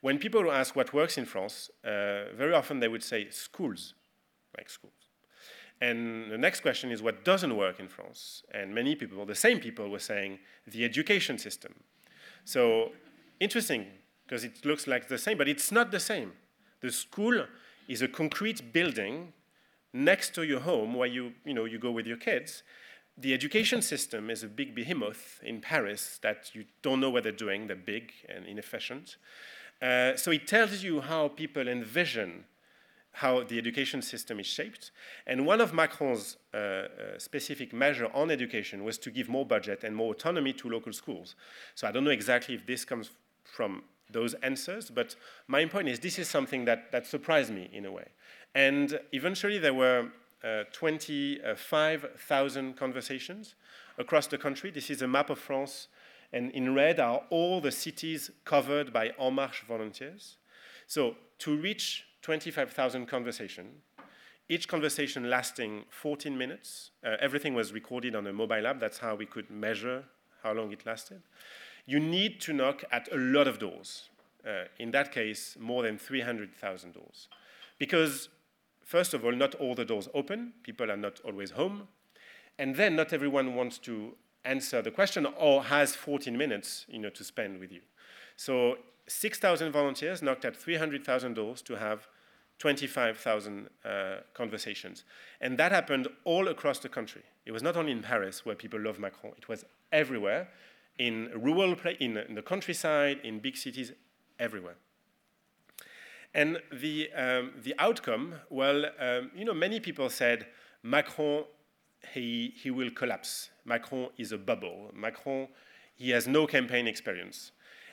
[0.00, 3.94] When people ask what works in France, uh, very often they would say schools,
[4.56, 4.94] like schools.
[5.80, 8.42] And the next question is what doesn't work in France?
[8.52, 11.74] And many people, the same people, were saying the education system.
[12.44, 12.92] So
[13.40, 13.86] interesting,
[14.26, 16.32] because it looks like the same, but it's not the same.
[16.80, 17.46] The school
[17.88, 19.32] is a concrete building
[19.92, 22.62] next to your home where you, you, know, you go with your kids.
[23.18, 27.32] The education system is a big behemoth in Paris that you don't know what they're
[27.32, 29.16] doing, they're big and inefficient.
[29.80, 32.44] Uh, so it tells you how people envision
[33.12, 34.92] how the education system is shaped.
[35.26, 36.86] And one of Macron's uh, uh,
[37.18, 41.34] specific measure on education was to give more budget and more autonomy to local schools.
[41.74, 43.10] So I don't know exactly if this comes
[43.44, 44.90] from those answers.
[44.90, 45.16] But
[45.48, 48.06] my point is, this is something that, that surprised me in a way.
[48.54, 50.08] And eventually, there were
[50.42, 53.54] uh, 25,000 conversations
[53.98, 54.70] across the country.
[54.70, 55.88] This is a map of France,
[56.32, 60.36] and in red are all the cities covered by En Marche volunteers.
[60.86, 63.82] So, to reach 25,000 conversations,
[64.48, 68.80] each conversation lasting 14 minutes, uh, everything was recorded on a mobile app.
[68.80, 70.04] That's how we could measure
[70.42, 71.22] how long it lasted
[71.90, 74.10] you need to knock at a lot of doors.
[74.46, 77.28] Uh, in that case, more than 300,000 doors.
[77.78, 78.28] Because,
[78.84, 81.88] first of all, not all the doors open, people are not always home,
[82.58, 87.10] and then not everyone wants to answer the question or has 14 minutes you know,
[87.10, 87.80] to spend with you.
[88.36, 92.06] So 6,000 volunteers knocked at 300,000 doors to have
[92.58, 95.04] 25,000 uh, conversations.
[95.40, 97.22] And that happened all across the country.
[97.46, 100.48] It was not only in Paris where people love Macron, it was everywhere
[100.98, 103.92] in rural, in, in the countryside, in big cities,
[104.38, 104.76] everywhere.
[106.34, 110.46] And the, um, the outcome, well, um, you know, many people said
[110.82, 111.44] Macron,
[112.12, 113.50] he, he will collapse.
[113.64, 114.90] Macron is a bubble.
[114.94, 115.48] Macron,
[115.96, 117.52] he has no campaign experience.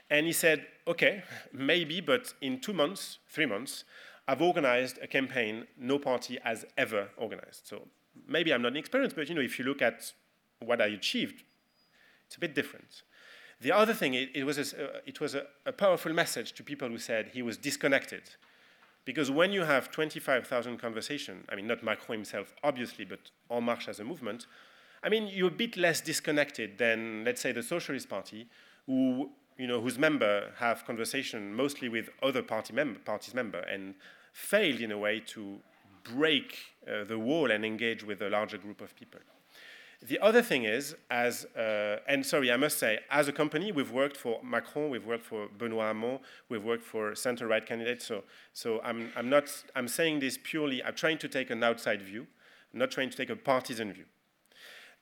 [0.09, 3.83] And he said, okay, maybe, but in two months, three months,
[4.27, 7.67] I've organized a campaign no party has ever organized.
[7.67, 7.87] So
[8.27, 10.13] maybe I'm not inexperienced, but you know, if you look at
[10.59, 11.43] what I achieved,
[12.25, 13.03] it's a bit different.
[13.59, 16.87] The other thing, it, it was, a, it was a, a, powerful message to people
[16.89, 18.21] who said he was disconnected.
[19.07, 23.87] Because when you have 25,000 conversations, I mean, not Macron himself, obviously, but En Marche
[23.87, 24.47] as a movement,
[25.01, 28.49] I mean, you're a bit less disconnected than, let's say, the Socialist Party,
[28.85, 33.95] who, you know, whose member have conversation mostly with other party member, parties member and
[34.33, 35.55] failed in a way to
[36.03, 39.21] break uh, the wall and engage with a larger group of people.
[40.03, 43.91] The other thing is, as uh, and sorry, I must say, as a company, we've
[43.91, 48.05] worked for Macron, we've worked for Benoît Hamon, we've worked for center-right candidates.
[48.05, 50.83] So, so I'm, I'm not, I'm saying this purely.
[50.83, 52.27] I'm trying to take an outside view,
[52.71, 54.05] I'm not trying to take a partisan view.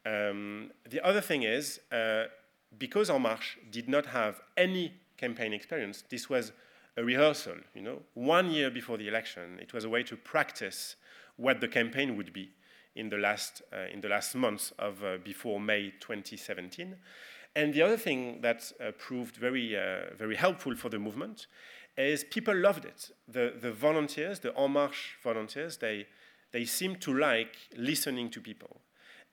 [0.06, 2.26] Um, the other thing is, uh,
[2.78, 6.54] because En Marche did not have any campaign experience, this was
[6.96, 7.56] a rehearsal.
[7.74, 10.96] You know, one year before the election, it was a way to practice
[11.36, 12.52] what the campaign would be
[12.96, 16.96] in the last, uh, in the last months of uh, before May 2017.
[17.56, 19.78] And the other thing that uh, proved very,
[20.18, 21.48] very helpful for the movement
[21.98, 23.12] is people loved it.
[23.28, 26.08] The, the volunteers, the En Marche volunteers, they,
[26.52, 28.82] they seemed to like listening to people.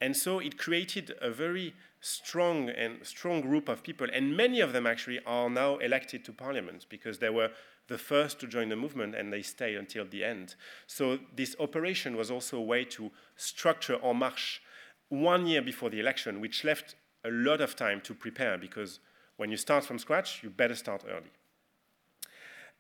[0.03, 4.73] And so it created a very strong and strong group of people, and many of
[4.73, 7.51] them actually are now elected to parliament because they were
[7.87, 10.57] the first to join the movement and they stay until the end.
[10.88, 14.61] So this operation was also a way to structure En Marche
[15.09, 18.99] one year before the election, which left a lot of time to prepare because
[19.37, 21.31] when you start from scratch, you better start early.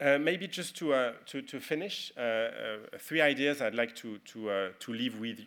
[0.00, 4.18] Uh, maybe just to, uh, to, to, finish, uh, uh three ideas I'd like to,
[4.18, 5.38] to, uh, to, leave, with,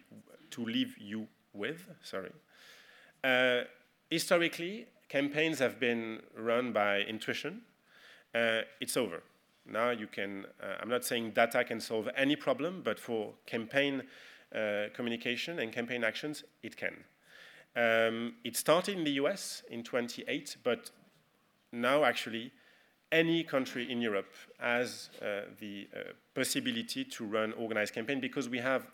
[0.52, 1.90] to leave you with.
[2.04, 2.32] Sorry.
[3.24, 3.62] Uh,
[4.10, 7.62] historically, campaigns have been run by intuition.
[8.34, 9.24] it's over.
[9.66, 14.04] Now you can, uh, I'm not saying data can solve any problem, but for campaign
[14.54, 17.04] uh, communication and campaign actions, it can.
[17.76, 20.92] Um, it started in the US in 28, but
[21.72, 22.52] now actually
[23.12, 26.00] any country in Europe has uh, the uh,
[26.34, 28.88] possibility to run organized campaign because we have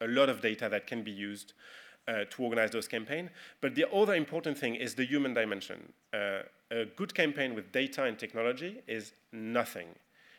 [0.00, 1.52] a lot of data that can be used
[2.08, 3.30] uh, to organize those campaigns.
[3.60, 5.92] But the other important thing is the human dimension.
[6.12, 9.88] Uh, a good campaign with data and technology is nothing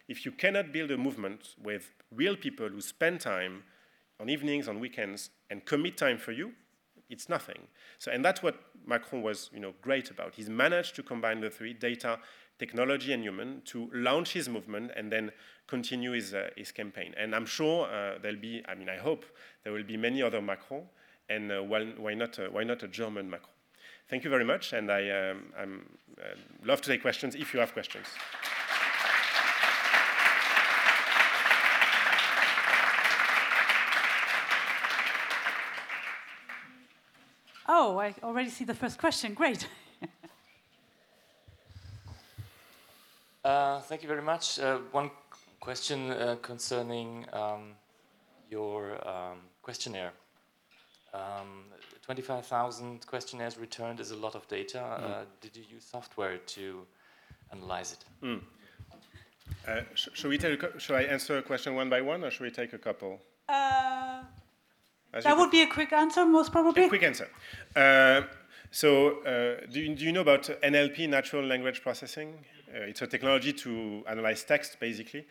[0.07, 3.63] if you cannot build a movement with real people who spend time
[4.19, 6.53] on evenings, on weekends, and commit time for you,
[7.09, 7.67] it's nothing.
[7.99, 10.33] So, and that's what Macron was, you know, great about.
[10.35, 12.19] He's managed to combine the three: data,
[12.57, 15.31] technology, and human, to launch his movement and then
[15.67, 17.13] continue his, uh, his campaign.
[17.17, 19.25] And I'm sure uh, there'll be, I mean, I hope
[19.63, 20.83] there will be many other Macron,
[21.29, 23.49] and uh, why, why, not, why not a German Macron?
[24.09, 25.85] Thank you very much, and I um, I'm,
[26.17, 28.07] uh, love to take questions if you have questions.
[37.67, 39.33] Oh, I already see the first question.
[39.33, 39.67] Great.
[43.43, 44.57] uh, thank you very much.
[44.57, 45.11] Uh, one
[45.59, 47.73] question uh, concerning um,
[48.49, 50.13] your um, questionnaire.
[51.17, 51.65] Um,
[52.03, 54.79] 25,000 questionnaires returned is a lot of data.
[54.79, 55.25] Mm.
[55.41, 56.85] did you use software to
[57.51, 58.05] analyze it?
[58.23, 58.41] Mm.
[59.67, 60.63] Uh, sh shall we take?
[60.63, 63.19] A, shall I answer a question one by one, or should we take a couple?
[63.49, 64.23] Uh,
[65.11, 66.85] that would be a quick answer, most probably.
[66.85, 67.29] A quick answer.
[67.75, 68.21] Uh,
[68.71, 72.45] so, uh, do, you, do, you, know about NLP, natural language processing?
[72.69, 75.25] Uh, it's a technology to analyze text, basically.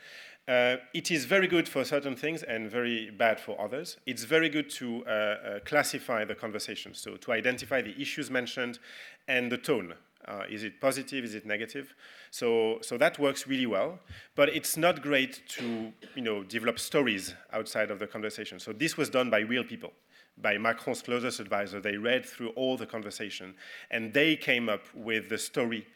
[0.49, 3.97] Uh, it is very good for certain things and very bad for others.
[4.07, 8.79] It's very good to uh, classify the conversation, so to identify the issues mentioned
[9.27, 9.95] and the tone
[10.27, 11.25] uh, is it positive?
[11.25, 11.95] Is it negative?
[12.31, 14.01] So, so that works really well,
[14.35, 18.59] but it's not great to you know, develop stories outside of the conversation.
[18.59, 19.93] So this was done by real people,
[20.37, 21.81] by Macron's closest advisor.
[21.81, 23.55] They read through all the conversation,
[23.91, 25.87] and they came up with the story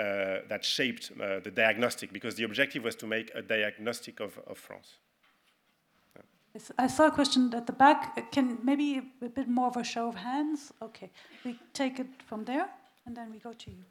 [0.00, 4.38] uh, that shaped uh, the diagnostic, because the objective was to make a diagnostic of,
[4.46, 4.98] of France.
[6.78, 8.32] I saw a question at the back.
[8.32, 8.88] Can maybe
[9.22, 10.72] a bit more of a show of hands?
[10.82, 11.10] Okay,
[11.44, 12.68] we take it from there
[13.06, 13.84] and then we go to you.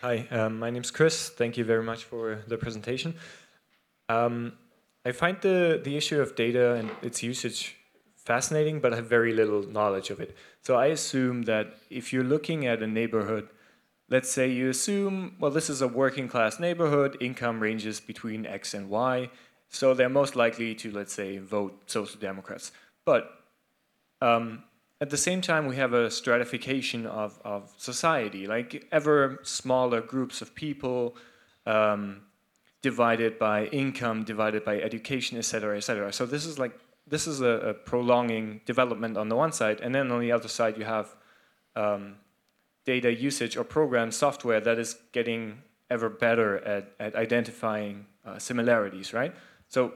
[0.00, 1.28] Hi, um, my name is Chris.
[1.28, 3.14] Thank you very much for the presentation.
[4.08, 4.54] Um,
[5.04, 7.76] I find the, the issue of data and its usage
[8.16, 10.34] fascinating, but I have very little knowledge of it.
[10.62, 13.48] So I assume that if you're looking at a neighborhood,
[14.10, 18.74] let's say you assume, well, this is a working class neighborhood, income ranges between X
[18.74, 19.30] and Y,
[19.70, 22.72] so they're most likely to, let's say, vote Social Democrats.
[23.04, 23.30] But
[24.20, 24.64] um,
[25.00, 30.42] at the same time, we have a stratification of, of society, like ever smaller groups
[30.42, 31.16] of people
[31.66, 32.22] um,
[32.82, 36.12] divided by income, divided by education, etc., etc.
[36.12, 39.94] So this is like this is a, a, prolonging development on the one side, and
[39.94, 41.14] then on the other side you have
[41.76, 42.16] um,
[42.84, 49.12] data usage or program software that is getting ever better at, at identifying uh, similarities,
[49.12, 49.34] right?
[49.68, 49.94] So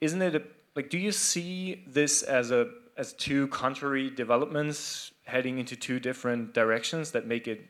[0.00, 0.42] isn't it a,
[0.74, 0.90] like?
[0.90, 7.10] Do you see this as a as two contrary developments heading into two different directions
[7.12, 7.66] that make it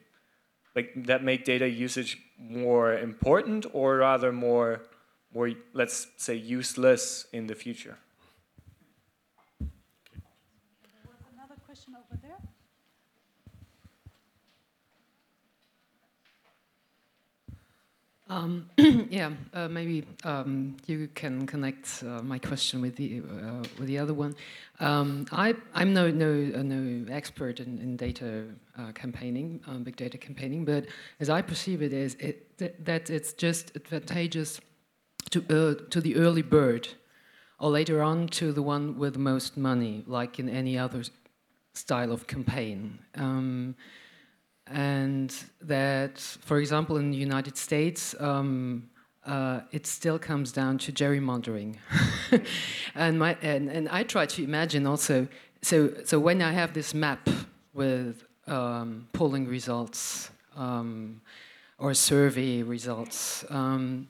[0.77, 4.83] like that make data usage more important or rather more
[5.33, 7.97] more let's say useless in the future?
[11.33, 12.39] Another question over there.
[18.35, 18.69] Um,
[19.11, 23.97] yeah, uh, maybe um, you can connect uh, my question with the uh, with the
[23.97, 24.35] other one.
[24.81, 29.95] Um, I I'm no no uh, no expert in, in data uh, campaigning, um, big
[29.95, 30.87] data campaigning, but
[31.21, 34.61] as I perceive it, is it th that it's just advantageous
[35.31, 36.89] to uh, to the early bird,
[37.61, 41.03] or later on to the one with the most money, like in any other
[41.75, 42.99] style of campaign.
[44.67, 48.89] And that, for example, in the United States, um,
[49.27, 51.77] uh, it still comes down to gerrymandering.
[52.95, 55.29] and, my, and, and I try to imagine also,
[55.63, 57.29] so, so when I have this map
[57.73, 61.21] with um, polling results um,
[61.79, 64.09] or survey results, um,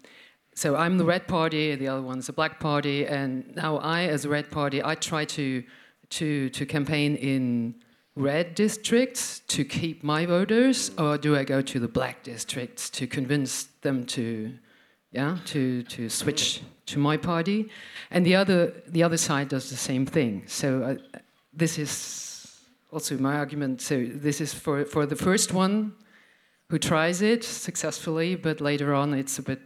[0.54, 4.24] so I'm the red party, the other one's the black party, and now I, as
[4.24, 5.64] a red party, I try to,
[6.10, 7.74] to, to campaign in
[8.16, 13.06] red districts to keep my voters, or do I go to the black districts to
[13.06, 14.52] convince them to,
[15.10, 17.70] yeah, to to switch to my party?
[18.10, 20.44] And the other the other side does the same thing.
[20.46, 21.18] So uh,
[21.52, 23.80] this is also my argument.
[23.80, 25.92] So this is for for the first one
[26.70, 29.60] who tries it successfully, but later on it's a bit,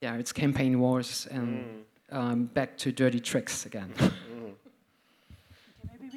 [0.00, 3.92] yeah, it's campaign wars and um, back to dirty tricks again.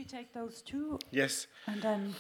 [0.08, 1.48] Take those two Yes.
[1.68, 2.16] and then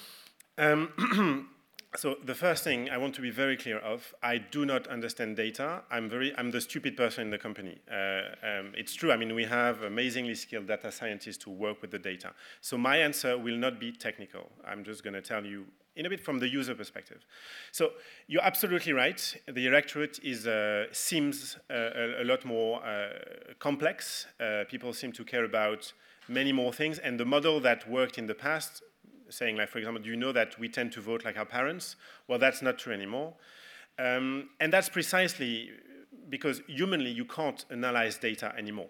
[0.58, 1.50] Um,
[1.96, 5.36] so the first thing I want to be very clear of, I do not understand
[5.36, 5.84] data.
[5.92, 7.78] I'm very, I'm the stupid person in the company.
[7.90, 9.12] Uh, um, it's true.
[9.12, 12.34] I mean, we have amazingly skilled data scientists who work with the data.
[12.62, 14.50] So my answer will not be technical.
[14.66, 15.66] I'm just going to tell you
[15.98, 17.26] in a bit from the user perspective.
[17.72, 17.92] So
[18.28, 19.36] you're absolutely right.
[19.52, 23.10] The electorate is uh, seems uh, a, a, lot more uh,
[23.60, 24.28] complex.
[24.40, 25.92] Uh, people seem to care about
[26.30, 28.84] many more things, and the model that worked in the past
[29.30, 31.96] saying, like, for example, do you know that we tend to vote like our parents?
[32.28, 33.34] Well, that's not true anymore.
[34.00, 35.72] Um, and that's precisely
[36.30, 38.90] because humanly you can't analyze data anymore.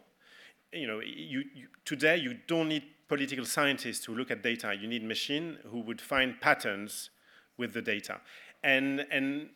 [0.73, 4.75] You know, you, you, today you don't need political scientists to look at data.
[4.79, 7.09] You need machine who would find patterns
[7.57, 8.19] with the data.
[8.63, 9.49] And, and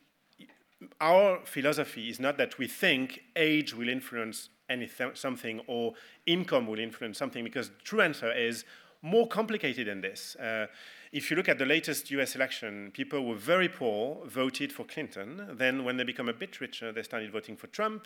[0.99, 5.93] our philosophy is not that we think age will influence anything, something or
[6.25, 8.65] income will influence something, because the true answer is
[9.01, 10.35] more complicated than this.
[10.35, 10.67] Uh,
[11.11, 15.47] if you look at the latest US election, people were very poor voted for Clinton.
[15.53, 18.05] Then, when they become a bit richer, they started voting for Trump.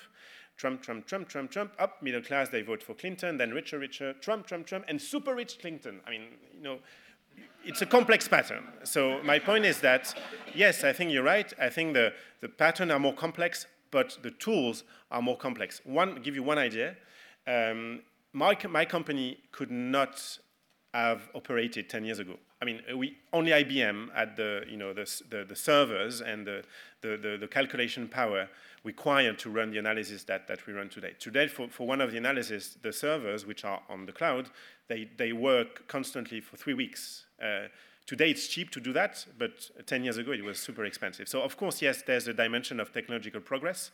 [0.57, 1.73] Trump, Trump, Trump, Trump, Trump.
[1.77, 3.37] Up middle class, they vote for Clinton.
[3.37, 5.99] Then richer, richer, Trump, Trump, Trump, and super rich Clinton.
[6.07, 6.23] I mean,
[6.55, 6.77] you know,
[7.63, 8.63] it's a complex pattern.
[8.83, 10.13] So my point is that,
[10.53, 11.51] yes, I think you're right.
[11.59, 15.81] I think the, the pattern are more complex, but the tools are more complex.
[15.83, 16.95] One, give you one idea.
[17.47, 18.01] Um,
[18.33, 20.39] my, my company could not
[20.93, 22.35] have operated 10 years ago.
[22.61, 26.63] I mean, we, only IBM had the, you know, the, the, the servers and the,
[27.01, 28.47] the, the, the, calculation power
[28.83, 31.11] required to run the analysis that, that we run today.
[31.19, 34.49] Today, for, for one of the analysis, the servers, which are on the cloud,
[34.87, 37.25] they, they work constantly for three weeks.
[37.43, 37.67] Uh,
[38.05, 41.27] today, it's cheap to do that, but 10 years ago, it was super expensive.
[41.27, 43.91] So, of course, yes, there's a dimension of technological progress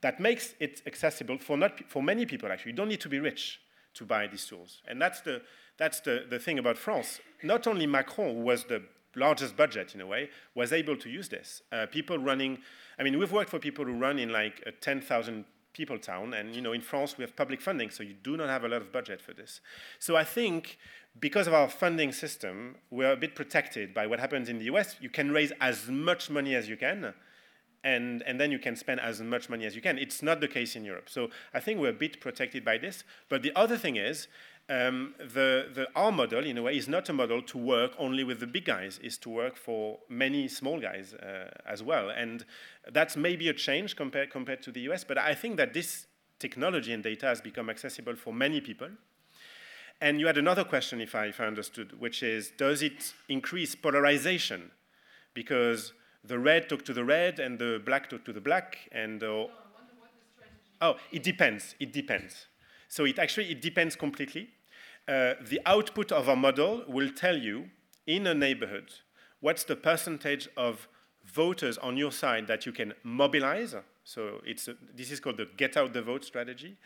[0.00, 2.72] that makes it accessible for, not, for many people, actually.
[2.72, 3.60] You don't need to be rich
[3.94, 4.82] to buy these tools.
[4.88, 5.42] And that's the,
[5.76, 7.20] that's the, the thing about France.
[7.42, 8.82] Not only Macron, who was the
[9.14, 11.62] largest budget in a way, was able to use this.
[11.72, 12.58] Uh, people running,
[12.98, 16.54] I mean, we've worked for people who run in like a 10,000 people town, and
[16.54, 18.82] you know, in France we have public funding, so you do not have a lot
[18.82, 19.60] of budget for this.
[19.98, 20.78] So I think
[21.18, 24.96] because of our funding system, we're a bit protected by what happens in the US.
[25.00, 27.14] You can raise as much money as you can,
[27.82, 29.98] and, and then you can spend as much money as you can.
[29.98, 31.08] It's not the case in Europe.
[31.08, 33.04] So I think we're a bit protected by this.
[33.28, 34.28] But the other thing is,
[34.70, 38.22] um, the, the our model, in a way, is not a model to work only
[38.22, 42.10] with the big guys, is to work for many small guys uh, as well.
[42.10, 42.44] And
[42.92, 46.06] that's maybe a change compared, compared to the US, but I think that this
[46.38, 48.88] technology and data has become accessible for many people.
[50.00, 53.74] And you had another question, if I, if I understood, which is, does it increase
[53.74, 54.70] polarization?
[55.34, 55.92] Because
[56.22, 59.46] the red talk to the red and the black talk to the black, and uh,
[60.80, 61.74] oh, it depends.
[61.80, 62.46] It depends.
[62.88, 64.48] So it actually it depends completely.
[65.10, 67.68] Uh, the output of our model will tell you
[68.06, 68.92] in a neighborhood
[69.40, 70.86] what's the percentage of
[71.24, 73.74] voters on your side that you can mobilize.
[74.04, 76.76] So it's a, this is called the get out the vote strategy.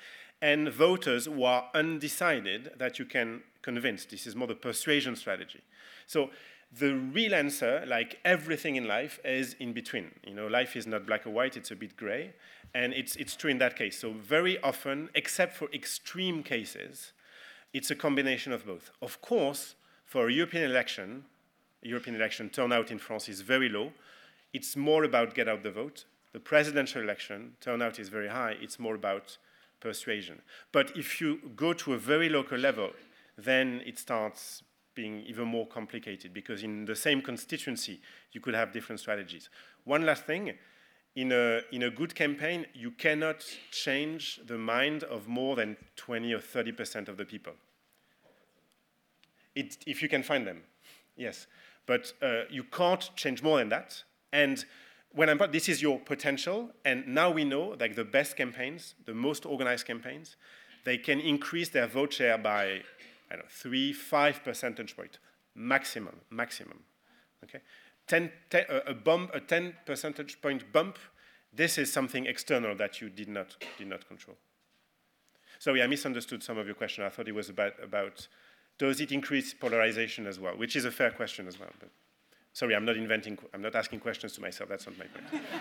[0.40, 4.06] And voters who are undecided that you can convince.
[4.06, 5.60] This is more the persuasion strategy.
[6.06, 6.30] So
[6.72, 10.12] the real answer, like everything in life, is in between.
[10.26, 12.32] You know, life is not black or white, it's a bit gray.
[12.74, 13.98] And it's, it's true in that case.
[13.98, 17.12] So very often, except for extreme cases,
[17.74, 18.90] it's a combination of both.
[19.02, 21.24] Of course, for a European election,
[21.82, 23.92] European election turnout in France is very low.
[24.52, 26.04] It's more about get out the vote.
[26.32, 28.56] The presidential election turnout is very high.
[28.62, 29.36] It's more about
[29.80, 30.40] persuasion.
[30.70, 32.90] But if you go to a very local level,
[33.36, 34.62] then it starts
[34.94, 38.00] being even more complicated because in the same constituency,
[38.32, 39.50] you could have different strategies.
[39.82, 40.54] One last thing,
[41.16, 46.32] in a, in a good campaign, you cannot change the mind of more than 20
[46.32, 47.52] or 30% of the people.
[49.54, 50.62] It, if you can find them,
[51.16, 51.46] yes.
[51.86, 54.02] But uh, you can't change more than that.
[54.32, 54.64] And
[55.12, 59.14] when I'm, this is your potential, and now we know like the best campaigns, the
[59.14, 60.36] most organized campaigns,
[60.84, 62.82] they can increase their vote share by
[63.30, 65.18] I don't know, three, five percentage point,
[65.54, 66.80] maximum, maximum.
[67.44, 67.60] Okay,
[68.06, 70.98] 10, 10 uh, a bump, a 10 percentage point bump.
[71.52, 74.36] This is something external that you did not did not control.
[75.58, 77.04] Sorry, I misunderstood some of your question.
[77.04, 78.28] I thought it was about about
[78.78, 81.70] does it increase polarization as well, which is a fair question as well.
[81.78, 81.90] But
[82.52, 83.38] sorry, I'm not inventing.
[83.54, 84.68] I'm not asking questions to myself.
[84.68, 85.44] That's not my point.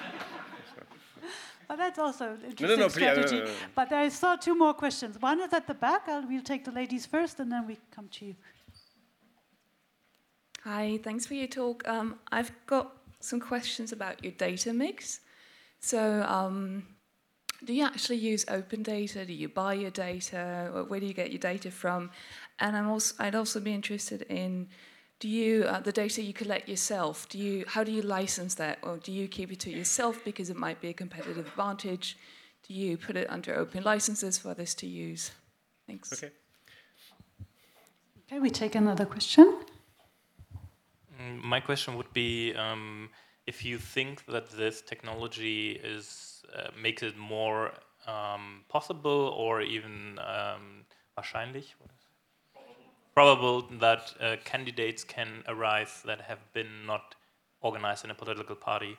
[1.69, 3.37] Well, that's also an interesting no, no, please, strategy.
[3.37, 3.57] no, no, no.
[3.73, 5.19] But I saw two more questions.
[5.19, 6.07] One is at the back.
[6.07, 8.35] I'll, we'll take the ladies first, and then we come to you.
[10.63, 11.85] Hi, thanks for your talk.
[11.89, 15.19] Um, I've got some questions about your data mix.
[15.81, 16.87] So, um,
[17.65, 19.25] do you actually use open data?
[19.25, 20.71] Do you buy your data?
[20.73, 22.11] Or Where do you get your data from?
[22.59, 24.69] And I'm also, I'd also be interested in
[25.19, 27.27] do you uh, the data you collect yourself?
[27.27, 30.49] Do you how do you license that, or do you keep it to yourself because
[30.49, 32.17] it might be a competitive advantage?
[32.65, 35.31] Do you put it under open licenses for others to use?
[35.87, 36.13] Thanks.
[36.13, 36.31] Okay.
[38.27, 39.59] Okay, we take another question.
[41.19, 43.09] Mm, My question would be um,
[43.47, 47.71] if you think that this technology is uh, makes it more
[48.07, 50.85] um, possible or even um,
[51.17, 51.75] wahrscheinlich,
[53.13, 57.15] probable that uh, candidates can arise that have been not
[57.61, 58.97] organized in a political party.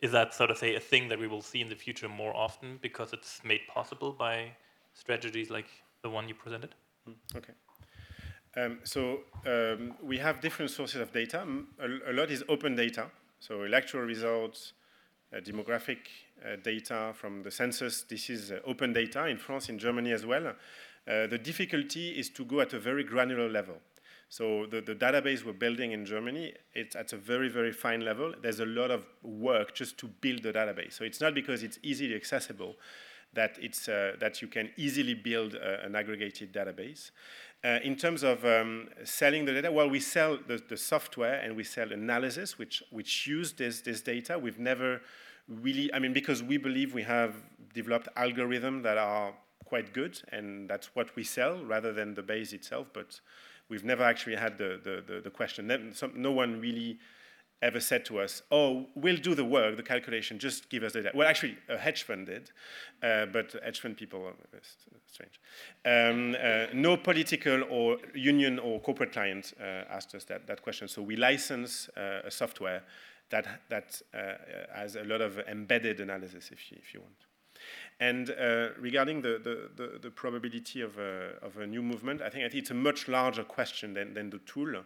[0.00, 2.34] Is that sort of say a thing that we will see in the future more
[2.36, 4.52] often because it's made possible by
[4.92, 5.66] strategies like
[6.02, 6.74] the one you presented?
[7.36, 7.54] Okay.
[8.56, 11.44] Um, so um, we have different sources of data.
[12.08, 13.06] A lot is open data,
[13.40, 14.74] so electoral results,
[15.34, 15.98] uh, demographic
[16.44, 18.02] uh, data from the census.
[18.02, 20.46] This is uh, open data in France, in Germany as well.
[20.46, 23.74] Uh, the difficulty is to go at a very granular level.
[24.28, 28.34] So the, the database we're building in Germany, it's at a very, very fine level.
[28.40, 30.94] There's a lot of work just to build the database.
[30.94, 32.76] So it's not because it's easily accessible
[33.34, 37.10] that, it's, uh, that you can easily build uh, an aggregated database.
[37.64, 41.56] Uh, in terms of um, selling the data, well, we sell the, the software and
[41.56, 44.38] we sell analysis, which, which use this, this data.
[44.38, 45.00] We've never
[45.48, 47.34] really, I mean, because we believe we have
[47.72, 49.32] developed algorithms that are
[49.64, 52.88] quite good, and that's what we sell rather than the base itself.
[52.92, 53.18] But
[53.70, 55.72] we've never actually had the, the, the, the question.
[56.14, 56.98] No one really
[57.64, 60.38] ever said to us, "Oh, we'll do the work, the calculation.
[60.38, 62.50] Just give us the data." Well, actually, a hedge fund did,
[63.02, 64.58] uh, but hedge fund people are uh,
[65.06, 65.40] strange.
[65.84, 70.88] Um, uh, no political or union or corporate client uh, asked us that, that question.
[70.88, 72.82] So we license uh, a software
[73.30, 74.34] that that uh,
[74.74, 77.26] has a lot of embedded analysis, if you, if you want.
[78.00, 78.28] And
[78.78, 82.48] regarding the, the, the, the probability of a, of a new movement, I think, I
[82.48, 84.84] think it's a much larger question than, than the tool.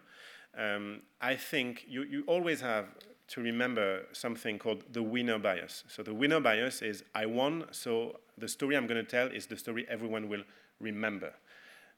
[0.56, 2.86] Um, I think you, you always have
[3.28, 5.84] to remember something called the winner bias.
[5.88, 9.46] So the winner bias is I won, so the story I'm going to tell is
[9.46, 10.44] the story everyone will
[10.80, 11.32] remember.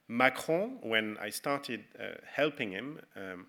[0.08, 3.46] Macron, when I started uh, helping him, um,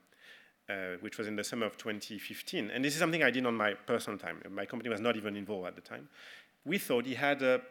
[0.70, 3.56] uh, which was in the summer of 2015, and this is something I did on
[3.56, 4.42] my personal time.
[4.50, 6.08] My company was not even involved at the time.
[6.64, 7.62] We thought he had a,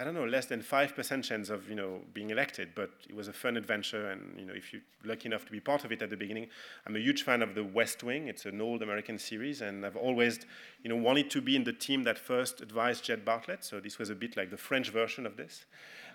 [0.00, 3.14] I don't know, less than five percent chance of you know being elected, but it
[3.14, 5.92] was a fun adventure, and you know if you're lucky enough to be part of
[5.92, 6.46] it at the beginning,
[6.86, 8.26] I'm a huge fan of The West Wing.
[8.26, 10.40] It's an old American series, and I've always
[10.82, 13.62] you know wanted to be in the team that first advised Jed Bartlet.
[13.62, 15.66] So this was a bit like the French version of this.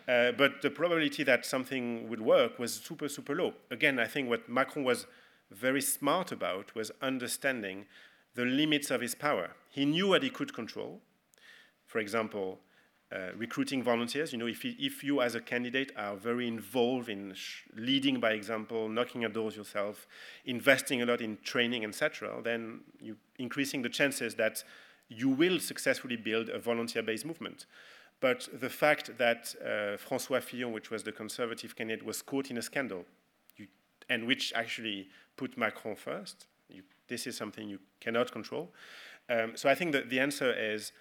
[0.08, 3.54] Uh, but the probability that something would work was super, super low.
[3.70, 5.06] Again, I think what Macron was
[5.52, 7.86] very smart about was understanding
[8.34, 9.52] the limits of his power.
[9.70, 11.02] He knew what he could control.
[11.86, 12.60] For example,
[13.38, 14.32] recruiting volunteers.
[14.32, 17.36] You know, if, if you as a candidate are very involved in
[17.76, 20.08] leading by example, knocking at doors yourself,
[20.46, 24.64] investing a lot in training, etc., then you increasing the chances that
[25.08, 27.66] you will successfully build a volunteer-based movement.
[28.22, 32.58] But the fact that uh, François Fillon, which was the conservative candidate, was caught in
[32.58, 33.06] a scandal,
[33.58, 33.68] you,
[34.10, 38.72] and which actually put Macron first, you, this is something you cannot control.
[39.30, 40.92] Um, so I think that the answer is,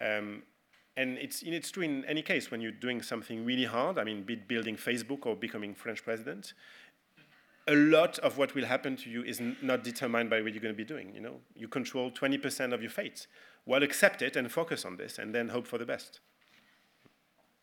[0.00, 0.42] um,
[1.00, 4.22] and it's, it's true in any case when you're doing something really hard, I mean,
[4.22, 6.52] be building Facebook or becoming French president,
[7.66, 10.74] a lot of what will happen to you is not determined by what you're going
[10.74, 11.14] to be doing.
[11.14, 13.26] You know, you control 20% of your fate.
[13.64, 16.20] Well, accept it and focus on this, and then hope for the best.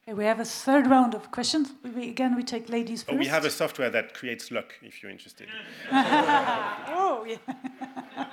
[0.04, 1.74] Okay, we have a third round of questions.
[1.96, 3.14] We, again, we take ladies first.
[3.14, 5.48] Oh, we have a software that creates luck, if you're interested.
[5.92, 8.26] oh, yeah.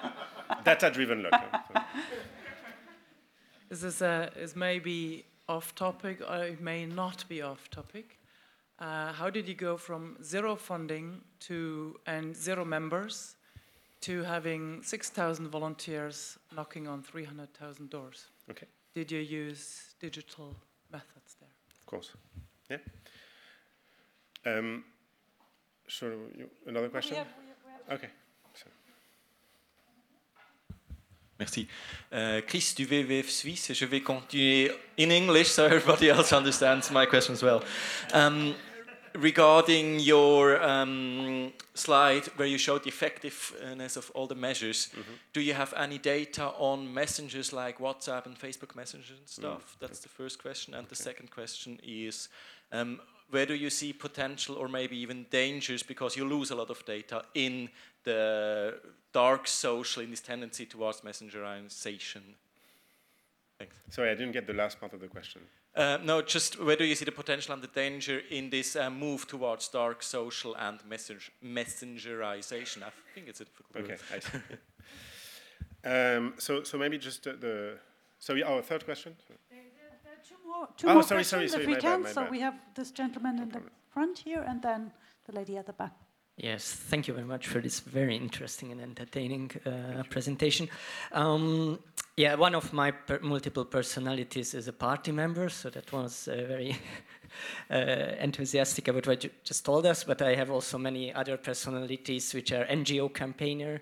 [0.65, 1.45] Data-driven luck.
[3.75, 8.21] This is, uh, is maybe off topic, or it may not be off topic.
[8.79, 13.35] Uh, how did you go from zero funding to and zero members
[14.03, 18.27] to having 6,000 volunteers knocking on 300,000 doors?
[18.49, 18.69] Okay.
[18.95, 20.55] Did you use digital
[20.93, 21.51] methods there?
[21.81, 22.13] Of course.
[22.71, 22.79] Yeah.
[24.47, 24.85] Um,
[25.89, 27.15] so, you, another question?
[27.15, 28.11] We have, we have, okay.
[31.39, 31.67] Merci.
[32.13, 33.73] Uh, Chris du WWF Suisse.
[33.73, 37.63] Je vais continuer in English so everybody else understands my question as well.
[38.13, 38.55] Um,
[39.15, 45.19] regarding your um, slide where you showed the effectiveness of all the measures, mm -hmm.
[45.33, 49.75] do you have any data on messengers like WhatsApp and Facebook Messenger and stuff?
[49.75, 49.79] Mm.
[49.81, 50.75] That's the first question.
[50.75, 50.97] And okay.
[50.97, 52.29] the second question is
[52.73, 56.71] um, where do you see potential or maybe even dangers because you lose a lot
[56.71, 57.71] of data in
[58.05, 58.75] the
[59.13, 62.23] dark social, in this tendency towards messengerization?
[63.59, 63.75] Thanks.
[63.91, 65.43] Sorry, I didn't get the last part of the question.
[65.77, 68.89] Uh, no, just where do you see the potential and the danger in this uh,
[68.91, 72.83] move towards dark social and message messengerization?
[72.83, 74.39] I think it's a difficult Okay, I see.
[76.17, 77.79] um, so, so maybe just uh, the.
[78.21, 79.17] So, our third question.
[79.51, 79.59] There,
[80.05, 82.03] there are two more, two oh, more sorry, questions sorry, sorry, if we can.
[82.05, 82.31] Bad, so bad.
[82.31, 84.93] we have this gentleman in the front here, and then
[85.27, 85.93] the lady at the back.
[86.37, 90.69] Yes, thank you very much for this very interesting and entertaining uh, presentation.
[91.13, 91.79] Um,
[92.17, 96.35] yeah, one of my per multiple personalities is a party member, so that was uh,
[96.49, 96.77] very
[97.71, 100.03] uh, enthusiastic about what you just told us.
[100.03, 103.81] But I have also many other personalities which are NGO campaigner,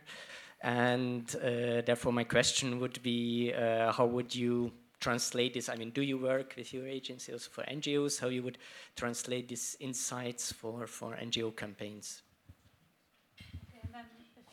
[0.60, 5.70] and uh, therefore my question would be, uh, how would you translate this?
[5.70, 8.20] I mean, do you work with your agency also for NGOs?
[8.20, 8.58] How you would
[8.94, 12.20] translate these insights for, for NGO campaigns?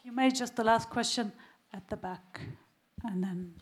[0.10, 1.32] You may, just the last question
[1.72, 2.42] at the back,
[3.04, 3.54] and then.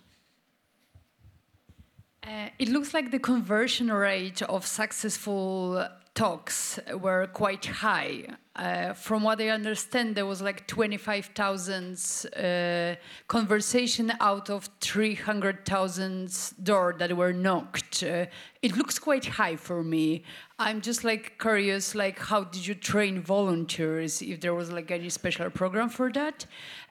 [2.24, 5.86] Uh, it looks like the conversion rate of successful
[6.16, 8.28] talks were quite high.
[8.58, 12.96] Uh, from what I understand, there was like 25,000 uh,
[13.28, 18.02] conversation out of 300,000 door that were knocked.
[18.02, 18.26] Uh,
[18.64, 20.24] it looks quite high for me.
[20.58, 24.24] I'm just like curious, like how did you train volunteers?
[24.24, 26.48] If there was like any special program for that,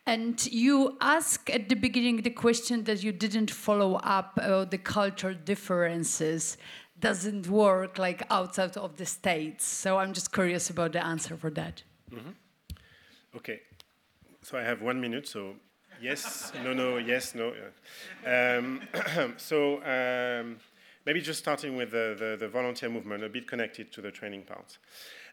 [0.07, 4.79] and you ask at the beginning the question that you didn't follow up about the
[4.79, 6.59] cultural differences
[7.01, 9.65] doesn't work like outside of the states.
[9.65, 11.83] So I'm just curious about the answer for that.
[12.11, 12.35] Mm -hmm.
[13.37, 13.61] Okay,
[14.43, 15.27] so I have one minute.
[15.29, 15.57] So
[16.01, 17.53] yes, no, no, yes, no.
[18.25, 18.81] Um,
[19.37, 20.59] so um,
[21.05, 24.45] maybe just starting with the, the, the, volunteer movement, a bit connected to the training
[24.45, 24.79] part.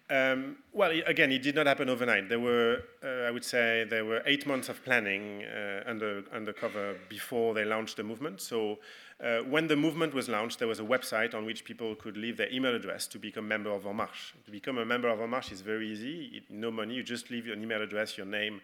[0.10, 2.28] Um, well, again, it did not happen overnight.
[2.28, 6.96] There were, uh, I would say, there were eight months of planning uh, under undercover
[7.10, 8.42] before they launched the movement.
[8.42, 8.80] So
[9.22, 12.38] uh, when the movement was launched, there was a website on which people could leave
[12.38, 14.34] their email address to become a member of En Marche.
[14.46, 16.32] To become a member of En Marche is very easy.
[16.36, 16.96] It, no money.
[16.96, 18.62] You just leave your email address, your name,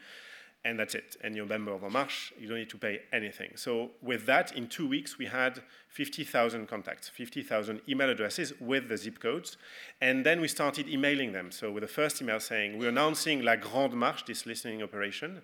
[0.66, 1.16] and that's it.
[1.24, 2.34] And you're a member of En Marche.
[2.38, 3.52] You don't need to pay anything.
[3.56, 8.98] So with that, in two weeks, we had 50,000 contacts, 50,000 email addresses with the
[8.98, 9.58] zip codes.
[10.02, 11.52] And then we started emailing them.
[11.52, 15.42] So with the first email saying, we're announcing La Grande Marche, this listening operation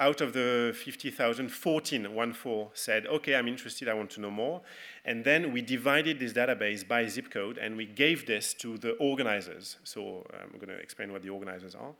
[0.00, 4.30] out of the 50,000, 14, one four, said, okay, I'm interested, I want to know
[4.30, 4.62] more.
[5.04, 8.92] And then we divided this database by zip code and we gave this to the
[8.92, 9.76] organizers.
[9.84, 11.92] So I'm going to explain what the organizers are.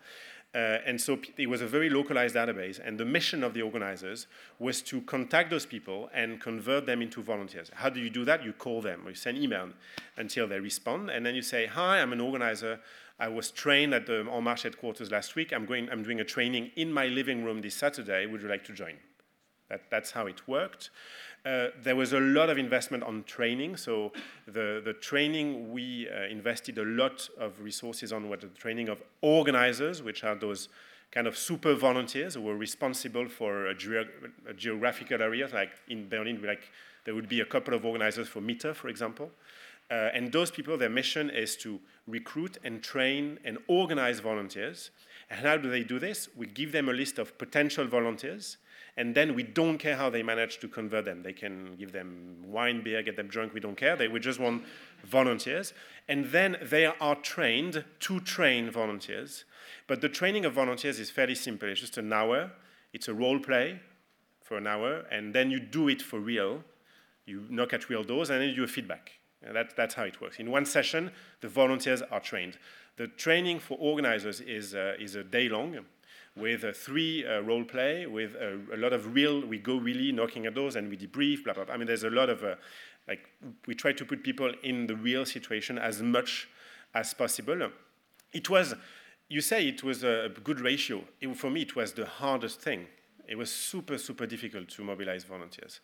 [0.53, 4.26] Uh, and so it was a very localized database, and the mission of the organizers
[4.59, 7.70] was to contact those people and convert them into volunteers.
[7.72, 8.42] How do you do that?
[8.44, 9.68] You call them, or you send email
[10.16, 12.80] until they respond, and then you say, "Hi, I'm an organizer.
[13.21, 15.53] I was trained at the En headquarters last week.
[15.53, 18.25] I'm, going, I'm doing a training in my living room this Saturday.
[18.25, 18.95] Would you like to join?
[19.68, 20.89] That, that's how it worked.
[21.45, 23.77] Uh, there was a lot of investment on training.
[23.77, 24.12] So
[24.47, 29.03] the, the training, we uh, invested a lot of resources on what the training of
[29.21, 30.71] organizers, which are those
[31.12, 33.75] kind of super volunteers who were responsible for a,
[34.49, 36.71] a geographical area, like in Berlin, like
[37.05, 39.31] there would be a couple of organizers for Mitte, for example.
[39.91, 44.91] Uh, and those people, their mission is to recruit and train and organize volunteers.
[45.28, 46.28] And how do they do this?
[46.36, 48.57] We give them a list of potential volunteers,
[48.97, 51.22] and then we don't care how they manage to convert them.
[51.22, 53.97] They can give them wine, beer, get them drunk, we don't care.
[53.97, 54.64] They, we just want
[55.05, 55.72] volunteers.
[56.09, 59.45] And then they are trained to train volunteers.
[59.86, 61.68] But the training of volunteers is fairly simple.
[61.68, 62.53] It's just an hour,
[62.93, 63.80] it's a role play
[64.43, 66.64] for an hour, and then you do it for real.
[67.26, 69.20] You knock at real doors, and then you do a feedback.
[69.47, 70.38] And that, that's how it works.
[70.38, 71.11] In one session,
[71.41, 72.59] the volunteers are trained.
[72.97, 75.78] The training for organizers is, uh, is a day long
[76.36, 80.12] with uh, three uh, role play, with a, a, lot of real, we go really
[80.12, 81.74] knocking at doors and we debrief, blah, blah, blah.
[81.74, 82.55] I mean, there's a lot of, uh,
[83.09, 83.28] like,
[83.66, 86.49] we try to put people in the real situation as much
[86.95, 87.70] as possible.
[88.32, 88.74] It was,
[89.28, 91.05] you say it was a good ratio.
[91.20, 92.86] It, for me, it was the hardest thing
[93.31, 95.78] it was super, super difficult to mobilize volunteers.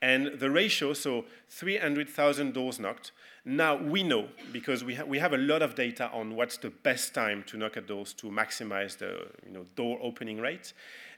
[0.00, 3.10] And the ratio, so 300,000 doors knocked.
[3.44, 6.70] Now we know, because we, ha we have a lot of data on what's the
[6.70, 10.74] best time to knock at doors to maximize the you know, door opening rate.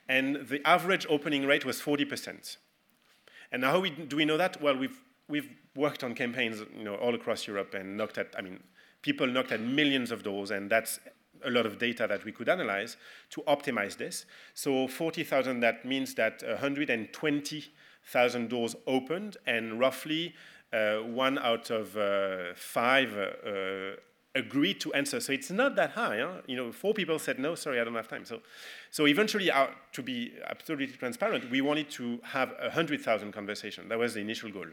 [0.09, 2.57] And the average opening rate was 40%.
[3.51, 4.59] And how we, do we know that?
[4.59, 8.41] Well, we've, we've worked on campaigns you know, all across Europe and knocked at, I
[8.41, 8.59] mean,
[9.03, 10.99] people knocked at millions of doors, and that's
[11.43, 12.97] a lot of data that we could analyze
[13.31, 14.25] to optimize this.
[14.53, 20.33] So 40,000, that means that 120,000 doors opened and roughly
[20.73, 23.95] uh, one out of uh, five uh,
[24.35, 25.19] agreed to answer.
[25.19, 26.19] So it's not that high.
[26.19, 26.41] Huh?
[26.47, 27.55] You know, four people said no.
[27.55, 28.25] Sorry, I don't have time.
[28.25, 28.41] So,
[28.91, 33.89] so eventually, uh, to be absolutely transparent, we wanted to have a hundred thousand conversations.
[33.89, 34.67] That was the initial goal.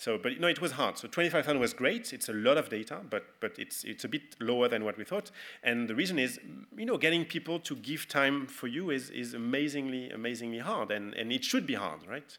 [0.00, 0.96] So, but no, it was hard.
[0.96, 2.14] So 25,000 was great.
[2.14, 5.04] It's a lot of data, but, but it's, it's a bit lower than what we
[5.04, 5.30] thought.
[5.62, 6.40] And the reason is,
[6.74, 11.12] you know, getting people to give time for you is, is amazingly, amazingly hard, and,
[11.12, 12.38] and it should be hard, right?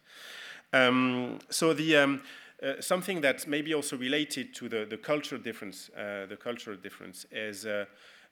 [0.74, 2.24] Um, so the, um,
[2.64, 7.28] uh, something that's maybe also related to the, the cultural difference, uh, the cultural difference
[7.32, 7.86] is uh,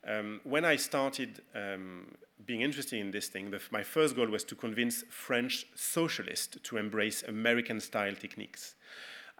[0.08, 2.16] um, when I started um,
[2.48, 6.78] being interested in this thing, the, my first goal was to convince French socialists to
[6.78, 8.74] embrace American-style techniques.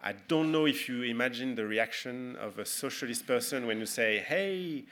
[0.02, 4.18] I don't know if you imagine the reaction of a socialist person when you say,
[4.18, 4.84] hey,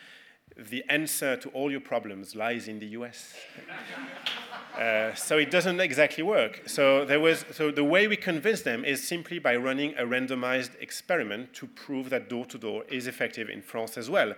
[0.57, 3.35] the answer to all your problems lies in the US.
[4.79, 6.69] uh, so it doesn't exactly work.
[6.69, 10.71] So, there was, so the way we convince them is simply by running a randomized
[10.81, 14.35] experiment to prove that door to door is effective in France as well.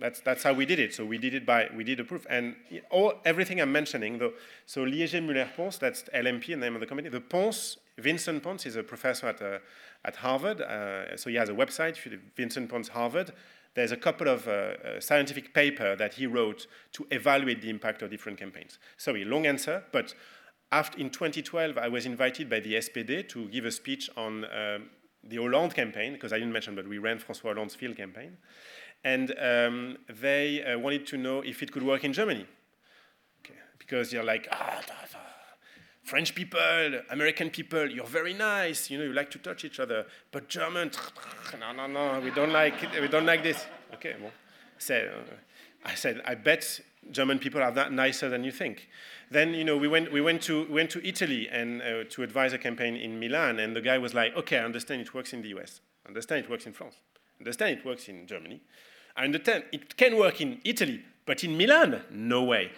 [0.00, 0.92] That's, that's how we did it.
[0.92, 2.26] So we did it by, we did a proof.
[2.28, 2.56] And
[2.90, 4.20] all, everything I'm mentioning,
[4.66, 7.08] so Liegey Muller Pons, that's LMP, the name of the company.
[7.08, 9.58] The Pons, Vincent Pons is a professor at, uh,
[10.04, 10.60] at Harvard.
[10.60, 11.96] Uh, so he has a website,
[12.36, 13.32] Vincent Pons Harvard.
[13.74, 18.02] There's a couple of uh, uh, scientific paper that he wrote to evaluate the impact
[18.02, 18.78] of different campaigns.
[18.96, 20.14] Sorry, long answer, but
[20.70, 24.90] after, in 2012, I was invited by the SPD to give a speech on um,
[25.24, 28.36] the Hollande campaign, because I didn't mention, but we ran François Hollande's field campaign
[29.04, 32.46] and um, they uh, wanted to know if it could work in Germany.
[33.44, 33.58] Okay.
[33.78, 34.80] Because you're like, ah,
[36.02, 40.04] French people, American people, you're very nice, you know, you like to touch each other,
[40.32, 40.90] but German,
[41.58, 43.64] no, no, no, we don't like it, we don't like this.
[43.94, 44.32] Okay, well,
[44.78, 45.34] so, uh,
[45.84, 46.80] I said, I bet
[47.10, 48.88] German people are that nicer than you think.
[49.30, 52.22] Then, you know, we went, we went, to, we went to Italy and uh, to
[52.22, 55.32] advise a campaign in Milan, and the guy was like, okay, I understand it works
[55.32, 56.96] in the US, I understand it works in France,
[57.38, 58.60] I understand it works in Germany,
[59.16, 62.70] I understand it can work in Italy, but in Milan, no way.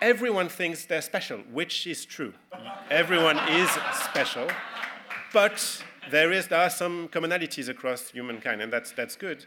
[0.00, 2.34] Everyone thinks they're special, which is true.
[2.90, 4.48] Everyone is special,
[5.32, 9.46] but there, is, there are some commonalities across humankind, and that's, that's good.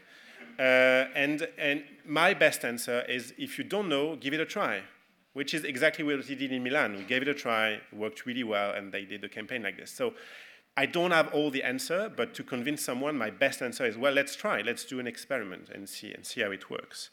[0.58, 4.82] Uh, and, and my best answer is if you don't know, give it a try,
[5.32, 6.96] which is exactly what he did in Milan.
[6.96, 9.90] We gave it a try, worked really well, and they did a campaign like this.
[9.90, 10.12] So
[10.76, 14.12] I don't have all the answer, but to convince someone, my best answer is, well,
[14.12, 17.10] let's try, let's do an experiment and see, and see how it works.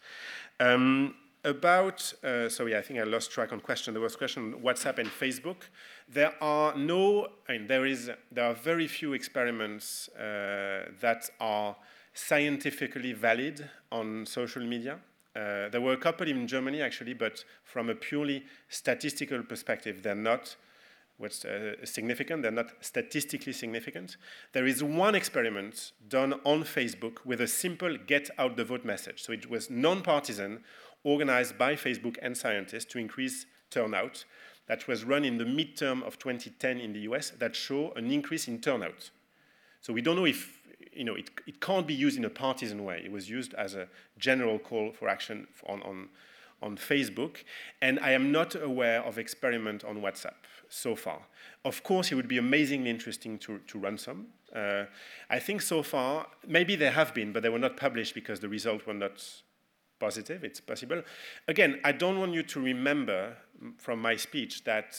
[0.60, 3.93] Um, about, uh, sorry, I think I lost track on question.
[3.93, 5.70] There was question on WhatsApp and Facebook.
[6.08, 11.76] There are no, I mean, there is, there are very few experiments uh, that are
[12.14, 14.99] scientifically valid on social media.
[15.36, 20.16] Uh, there were a couple in Germany actually, but from a purely statistical perspective, they're
[20.16, 20.55] not
[21.18, 24.18] what's uh, significant, they're not statistically significant.
[24.53, 29.24] There is one experiment done on Facebook with a simple get out the vote message.
[29.24, 30.63] So it was non-partisan,
[31.03, 34.26] organized by Facebook and scientists to increase turnout.
[34.68, 38.47] That was run in the midterm of 2010 in the US that show an increase
[38.47, 39.09] in turnout.
[39.82, 40.59] So we don't know if,
[40.91, 43.01] you know, it, it can't be used in a partisan way.
[43.03, 43.88] It was used as a
[44.18, 46.09] general call for action on, on,
[46.61, 47.43] on Facebook,
[47.82, 50.34] and I am not aware of experiment on WhatsApp
[50.70, 51.22] so far.
[51.63, 54.28] Of course, it would be amazingly interesting to, to run some.
[54.55, 54.86] Uh,
[55.30, 58.49] I think so far, maybe there have been, but they were not published because the
[58.49, 59.24] results were not
[59.99, 60.43] positive.
[60.43, 61.01] It's possible.
[61.47, 63.38] Again, I don't want you to remember
[63.78, 64.95] from my speech that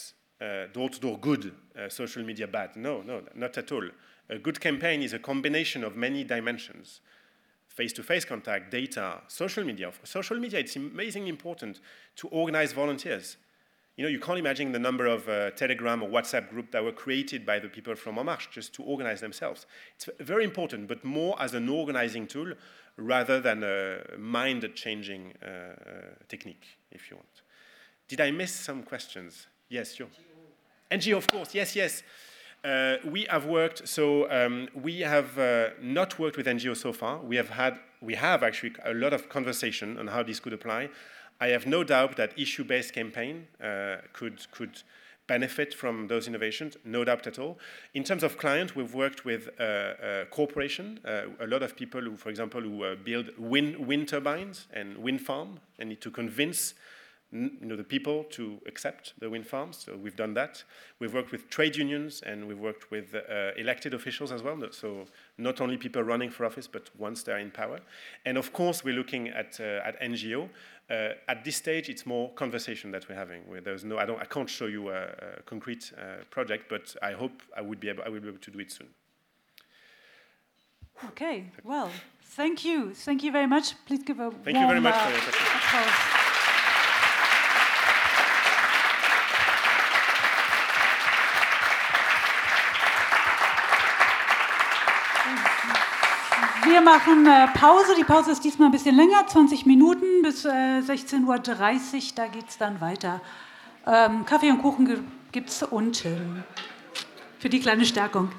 [0.72, 2.76] door-to-door good, uh, social media bad.
[2.76, 3.88] No, no, not at all.
[4.30, 7.00] A good campaign is a combination of many dimensions
[7.78, 9.92] face-to-face contact, data, social media.
[10.02, 11.78] Social media, it's amazingly important
[12.16, 13.36] to organize volunteers.
[13.98, 16.92] You know, you can't imagine the number of uh, Telegram or WhatsApp groups that were
[16.92, 19.66] created by the people from Marche just to organize themselves.
[19.96, 22.52] It's very important, but more as an organizing tool
[22.96, 25.48] rather than a mind-changing uh,
[26.28, 27.42] technique, if you want.
[28.06, 29.48] Did I miss some questions?
[29.68, 30.06] Yes, sure.
[30.92, 32.04] NGO, of course, yes, yes.
[32.64, 37.18] Uh, we have worked, so um, we have uh, not worked with NGO so far.
[37.18, 40.90] We have had, we have actually a lot of conversation on how this could apply.
[41.40, 44.82] I have no doubt that issue-based campaign uh, could, could
[45.28, 47.58] benefit from those innovations, no doubt at all.
[47.94, 52.00] In terms of clients, we've worked with uh, uh, corporation, uh, a lot of people
[52.00, 56.10] who, for example, who uh, build wind, wind turbines and wind farm and need to
[56.10, 56.74] convince
[57.30, 59.84] you know, the people to accept the wind farms.
[59.84, 60.64] So we've done that.
[60.98, 63.14] We've worked with trade unions and we've worked with
[63.58, 64.58] elected officials as well.
[64.70, 65.04] So
[65.36, 67.80] not only people running for office, but once they're in power.
[68.24, 70.48] And of course, we're looking at, at NGO.
[70.90, 73.42] Uh, at this stage, it's more conversation that we're having.
[73.46, 75.02] Where there's no, I, don't, I can't show you a,
[75.38, 78.38] a concrete uh, project, but I hope I would be able, I will be able
[78.38, 78.88] to do it soon.
[81.10, 81.90] Okay, well,
[82.22, 82.94] thank you.
[82.94, 83.74] Thank you very much.
[83.86, 86.17] Please give a Thank warm, you very much for your question.
[96.78, 97.96] Wir machen äh, Pause.
[97.98, 102.02] Die Pause ist diesmal ein bisschen länger, 20 Minuten bis äh, 16.30 Uhr.
[102.14, 103.20] Da geht es dann weiter.
[103.84, 106.44] Ähm, Kaffee und Kuchen gibt es unten
[107.40, 108.30] für die kleine Stärkung.